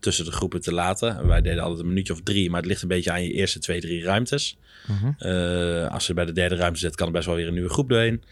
[0.00, 1.26] tussen de groepen te laten.
[1.26, 3.58] Wij deden altijd een minuutje of drie, maar het ligt een beetje aan je eerste
[3.58, 4.56] twee, drie ruimtes.
[4.86, 5.86] Mhm.
[5.88, 7.88] Als je bij de derde ruimte zit, kan er best wel weer een nieuwe groep
[7.88, 8.22] doorheen.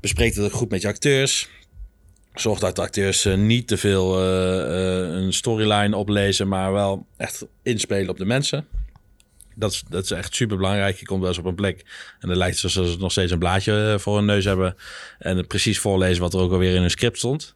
[0.00, 1.48] Bespreek het goed met je acteurs.
[2.34, 7.06] Zorg dat de acteurs eh, niet te veel eh, eh, een storyline oplezen, maar wel
[7.16, 8.66] echt inspelen op de mensen.
[9.54, 10.98] Dat is, dat is echt super belangrijk.
[10.98, 11.84] Je komt wel eens op een plek
[12.20, 14.76] en dan lijkt het alsof ze nog steeds een blaadje voor hun neus hebben.
[15.18, 17.54] En het precies voorlezen wat er ook alweer in hun script stond.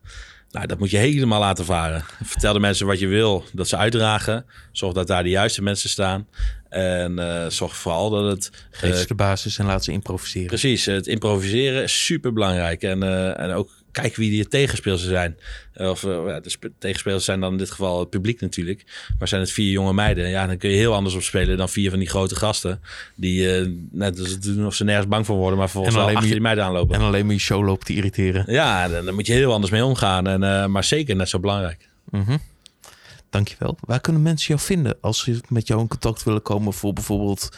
[0.51, 2.05] Nou, dat moet je helemaal laten varen.
[2.23, 4.47] Vertel de mensen wat je wil dat ze uitdragen.
[4.73, 6.29] Zorg dat daar de juiste mensen staan.
[6.69, 10.47] En zorg vooral dat het Geef ze de basis en laat ze improviseren.
[10.47, 12.83] Precies, het improviseren is super belangrijk.
[12.83, 13.03] En,
[13.37, 13.71] en ook
[14.01, 15.37] kijken wie je tegenspelers zijn.
[15.75, 18.85] Of eh, ja, de sp- tegenspelers zijn dan in dit geval het publiek natuurlijk.
[19.19, 21.69] Maar zijn het vier jonge meiden, ja, dan kun je heel anders op spelen dan
[21.69, 22.81] vier van die grote gasten.
[23.15, 26.31] Die eh, net als doen of ze nergens bang voor worden, maar vervolgens alleen achter
[26.31, 26.95] die meiden aanlopen.
[26.95, 28.45] En alleen maar je show loopt te irriteren.
[28.47, 30.27] Ja, dan, dan moet je heel anders mee omgaan.
[30.27, 31.89] En, eh, maar zeker net zo belangrijk.
[32.11, 32.37] Mhm.
[33.31, 33.77] Dankjewel.
[33.81, 37.49] Waar kunnen mensen jou vinden als ze met jou in contact willen komen voor bijvoorbeeld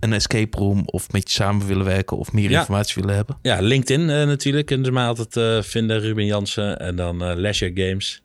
[0.00, 2.58] een escape room of met je samen willen werken of meer Ja.
[2.58, 3.38] informatie willen hebben?
[3.42, 6.00] Ja, LinkedIn eh, natuurlijk kunnen ze mij altijd eh, vinden.
[6.00, 8.22] Ruben Jansen en dan Leisure Games.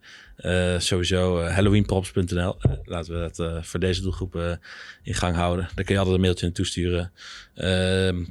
[0.77, 2.55] Sowieso halloweenprops.nl.
[2.83, 4.57] Laten we dat voor deze doelgroep
[5.03, 5.67] in gang houden.
[5.75, 7.11] Daar kun je altijd een mailtje naartoe sturen.
[7.55, 8.23] Ehm,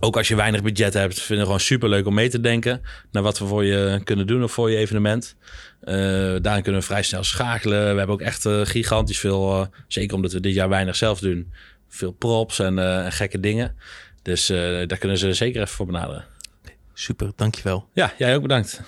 [0.00, 2.80] ook als je weinig budget hebt, vinden we gewoon super leuk om mee te denken
[3.12, 5.36] naar wat we voor je kunnen doen of voor je evenement.
[5.80, 5.94] Eh,
[6.42, 7.80] daarin kunnen we vrij snel schakelen.
[7.80, 11.52] We hebben ook echt gigantisch veel, zeker omdat we dit jaar weinig zelf doen,
[11.88, 13.76] veel props en, eh, en gekke dingen.
[14.22, 16.24] Dus eh, daar kunnen ze zeker even voor benaderen.
[16.92, 17.88] Super, dankjewel.
[17.92, 18.80] Ja, jij ook bedankt.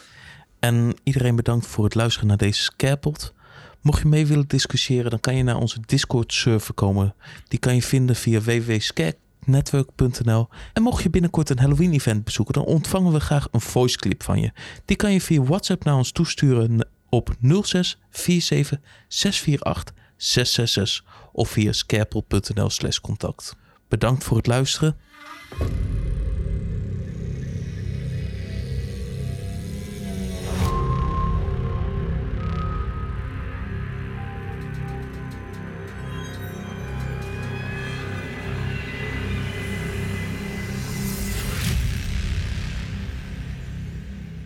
[0.58, 3.34] En iedereen bedankt voor het luisteren naar deze Scarepot.
[3.80, 7.14] Mocht je mee willen discussiëren, dan kan je naar onze Discord-server komen.
[7.48, 10.48] Die kan je vinden via www.scarenetwork.nl.
[10.72, 14.40] En mocht je binnenkort een Halloween-event bezoeken, dan ontvangen we graag een voice clip van
[14.40, 14.52] je.
[14.84, 18.78] Die kan je via WhatsApp naar ons toesturen op 06 47
[19.08, 21.02] 648 666
[21.32, 23.56] of via scarepot.nl slash contact.
[23.88, 24.96] Bedankt voor het luisteren.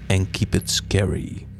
[0.08, 1.53] And keep it scary.